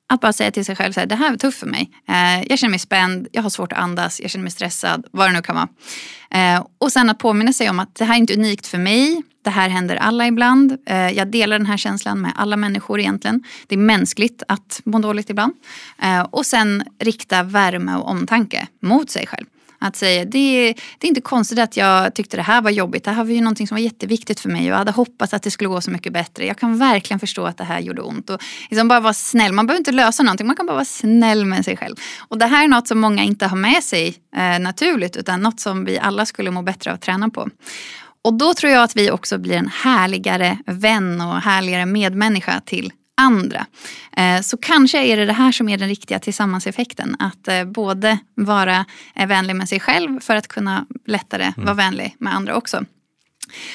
att 0.08 0.20
bara 0.20 0.32
säga 0.32 0.50
till 0.50 0.64
sig 0.64 0.76
själv, 0.76 0.92
så 0.92 1.00
här, 1.00 1.06
det 1.06 1.14
här 1.14 1.30
var 1.30 1.36
tufft 1.36 1.58
för 1.58 1.66
mig. 1.66 1.90
Eh, 2.08 2.46
jag 2.48 2.58
känner 2.58 2.70
mig 2.70 2.78
spänd, 2.78 3.28
jag 3.32 3.42
har 3.42 3.50
svårt 3.50 3.72
att 3.72 3.78
andas, 3.78 4.20
jag 4.20 4.30
känner 4.30 4.42
mig 4.42 4.52
stressad, 4.52 5.06
vad 5.10 5.28
det 5.28 5.32
nu 5.32 5.42
kan 5.42 5.54
vara. 5.54 5.68
Eh, 6.30 6.66
och 6.78 6.92
sen 6.92 7.10
att 7.10 7.18
påminna 7.18 7.52
sig 7.52 7.70
om 7.70 7.78
att 7.78 7.94
det 7.94 8.04
här 8.04 8.14
är 8.14 8.18
inte 8.18 8.34
unikt 8.34 8.66
för 8.66 8.78
mig. 8.78 9.22
Det 9.44 9.50
här 9.50 9.68
händer 9.68 9.96
alla 9.96 10.26
ibland. 10.26 10.78
jag 11.14 11.28
delar 11.30 11.58
den 11.58 11.66
här 11.66 11.76
känslan 11.76 12.20
med 12.20 12.32
alla 12.36 12.56
människor 12.56 13.00
egentligen. 13.00 13.42
Det 13.66 13.74
är 13.74 13.78
mänskligt 13.78 14.42
att 14.48 14.80
må 14.84 14.98
dåligt 14.98 15.30
ibland. 15.30 15.52
och 16.30 16.46
sen 16.46 16.84
rikta 16.98 17.42
värme 17.42 17.96
och 17.96 18.08
omtanke 18.08 18.66
mot 18.82 19.10
sig 19.10 19.26
själv. 19.26 19.46
Att 19.78 19.96
säga, 19.96 20.24
det, 20.24 20.74
det 20.98 21.06
är 21.06 21.08
inte 21.08 21.20
konstigt 21.20 21.58
att 21.58 21.76
jag 21.76 22.14
tyckte 22.14 22.36
det 22.36 22.42
här 22.42 22.62
var 22.62 22.70
jobbigt. 22.70 23.04
Det 23.04 23.10
här 23.10 23.24
var 23.24 23.30
ju 23.30 23.40
någonting 23.40 23.68
som 23.68 23.74
var 23.74 23.82
jätteviktigt 23.82 24.40
för 24.40 24.48
mig. 24.48 24.60
och 24.60 24.66
Jag 24.66 24.76
hade 24.76 24.92
hoppats 24.92 25.34
att 25.34 25.42
det 25.42 25.50
skulle 25.50 25.68
gå 25.68 25.80
så 25.80 25.90
mycket 25.90 26.12
bättre. 26.12 26.46
Jag 26.46 26.58
kan 26.58 26.78
verkligen 26.78 27.20
förstå 27.20 27.44
att 27.44 27.56
det 27.56 27.64
här 27.64 27.80
gjorde 27.80 28.02
ont. 28.02 28.30
Och 28.30 28.42
liksom 28.70 28.88
bara 28.88 29.00
vara 29.00 29.14
snäll. 29.14 29.52
Man 29.52 29.66
behöver 29.66 29.80
inte 29.80 29.92
lösa 29.92 30.22
någonting, 30.22 30.46
man 30.46 30.56
kan 30.56 30.66
bara 30.66 30.74
vara 30.74 30.84
snäll 30.84 31.44
med 31.44 31.64
sig 31.64 31.76
själv. 31.76 31.96
Och 32.28 32.38
det 32.38 32.46
här 32.46 32.64
är 32.64 32.68
något 32.68 32.88
som 32.88 33.00
många 33.00 33.22
inte 33.22 33.46
har 33.46 33.56
med 33.56 33.82
sig 33.82 34.14
eh, 34.36 34.58
naturligt 34.58 35.16
utan 35.16 35.42
något 35.42 35.60
som 35.60 35.84
vi 35.84 35.98
alla 35.98 36.26
skulle 36.26 36.50
må 36.50 36.62
bättre 36.62 36.90
av 36.90 36.94
att 36.94 37.02
träna 37.02 37.28
på. 37.28 37.48
Och 38.22 38.34
då 38.34 38.54
tror 38.54 38.72
jag 38.72 38.82
att 38.82 38.96
vi 38.96 39.10
också 39.10 39.38
blir 39.38 39.56
en 39.56 39.68
härligare 39.68 40.58
vän 40.66 41.20
och 41.20 41.40
härligare 41.40 41.86
medmänniska 41.86 42.60
till 42.66 42.92
andra. 43.16 43.66
Eh, 44.16 44.40
så 44.40 44.56
kanske 44.56 44.98
är 44.98 45.16
det 45.16 45.26
det 45.26 45.32
här 45.32 45.52
som 45.52 45.68
är 45.68 45.78
den 45.78 45.88
riktiga 45.88 46.18
tillsammanseffekten. 46.18 47.16
Att 47.18 47.48
eh, 47.48 47.64
både 47.64 48.18
vara 48.34 48.84
eh, 49.14 49.26
vänlig 49.26 49.56
med 49.56 49.68
sig 49.68 49.80
själv 49.80 50.20
för 50.20 50.36
att 50.36 50.48
kunna 50.48 50.86
lättare 51.06 51.44
mm. 51.44 51.64
vara 51.64 51.74
vänlig 51.74 52.16
med 52.18 52.34
andra 52.34 52.56
också. 52.56 52.84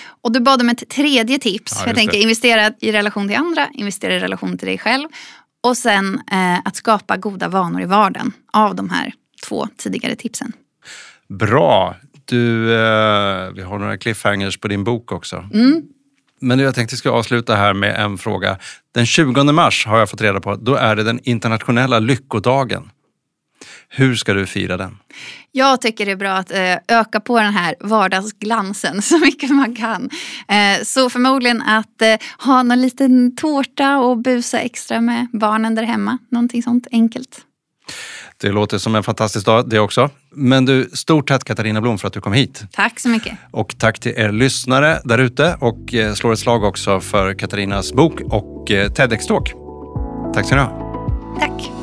Och 0.04 0.32
du 0.32 0.40
bad 0.40 0.62
om 0.62 0.70
ett 0.70 0.90
tredje 0.90 1.40
tips. 1.40 1.74
Ja, 1.80 1.88
jag 1.88 1.96
tänker 1.96 2.18
det. 2.18 2.22
investera 2.22 2.74
i 2.80 2.92
relation 2.92 3.28
till 3.28 3.38
andra, 3.38 3.68
investera 3.74 4.16
i 4.16 4.20
relation 4.20 4.58
till 4.58 4.68
dig 4.68 4.78
själv. 4.78 5.10
Och 5.64 5.78
sen 5.78 6.22
eh, 6.32 6.60
att 6.66 6.76
skapa 6.76 7.18
goda 7.18 7.50
vanor 7.50 7.82
i 7.82 7.86
vardagen 7.86 8.34
av 8.54 8.76
de 8.76 8.90
här 8.90 9.14
två 9.48 9.68
tidigare 9.78 10.16
tipsen. 10.16 10.54
Bra. 11.28 11.96
Du, 12.26 12.74
eh, 12.74 13.52
vi 13.52 13.62
har 13.62 13.80
några 13.80 13.98
cliffhangers 13.98 14.58
på 14.58 14.68
din 14.68 14.84
bok 14.84 15.12
också. 15.12 15.50
Mm. 15.54 15.82
Men 16.42 16.60
jag 16.60 16.76
tänkte 16.76 16.90
att 16.90 16.92
jag 16.92 17.00
ska 17.00 17.12
avsluta 17.12 17.56
här 17.56 17.74
med 17.74 17.96
en 17.96 18.18
fråga. 18.18 18.58
Den 18.94 19.06
20 19.06 19.44
mars 19.44 19.86
har 19.86 20.00
jag 20.00 20.10
fått 20.10 20.22
reda 20.22 20.40
på, 20.40 20.56
då 20.56 20.76
är 20.76 20.96
det 20.96 21.04
den 21.04 21.20
internationella 21.24 22.00
lyckodagen. 22.00 22.90
Hur 23.90 24.16
ska 24.16 24.34
du 24.34 24.46
fira 24.46 24.78
den? 24.78 24.98
Jag 25.52 25.82
tycker 25.82 26.06
det 26.06 26.12
är 26.12 26.16
bra 26.16 26.32
att 26.32 26.52
eh, 26.52 26.78
öka 26.88 27.20
på 27.20 27.40
den 27.40 27.54
här 27.54 27.76
vardagsglansen 27.80 29.02
så 29.02 29.18
mycket 29.18 29.50
man 29.50 29.76
kan. 29.76 30.10
Eh, 30.48 30.84
så 30.84 31.10
förmodligen 31.10 31.62
att 31.62 32.02
eh, 32.02 32.16
ha 32.38 32.64
någon 32.64 32.82
liten 32.82 33.36
tårta 33.36 34.00
och 34.00 34.18
busa 34.18 34.60
extra 34.60 35.02
med 35.02 35.28
barnen 35.34 35.76
där 35.76 35.84
hemma. 35.84 36.18
Någonting 36.30 36.64
sånt 36.64 36.88
enkelt. 36.92 37.46
Det 38.42 38.52
låter 38.52 38.78
som 38.78 38.96
en 38.96 39.04
fantastisk 39.04 39.46
dag 39.46 39.70
det 39.70 39.80
också. 39.80 40.10
Men 40.36 40.66
du, 40.66 40.90
stort 40.94 41.28
tack 41.28 41.44
Katarina 41.44 41.82
Blom 41.82 41.98
för 41.98 42.08
att 42.08 42.14
du 42.14 42.22
kom 42.22 42.34
hit. 42.34 42.64
Tack 42.72 43.00
så 43.00 43.10
mycket. 43.10 43.34
Och 43.52 43.76
tack 43.78 44.00
till 44.00 44.14
er 44.16 44.32
lyssnare 44.32 45.02
där 45.04 45.18
ute 45.18 45.58
och 45.60 45.94
eh, 45.94 46.14
slår 46.14 46.34
ett 46.34 46.40
slag 46.40 46.64
också 46.64 47.00
för 47.00 47.34
Katarinas 47.34 47.94
bok 47.94 48.22
och 48.22 48.72
eh, 48.72 48.90
TEDx-talk. 48.90 49.54
Tack 50.34 50.46
ska 50.46 50.56
ni 50.56 50.62
ha. 50.62 51.38
Tack. 51.40 51.81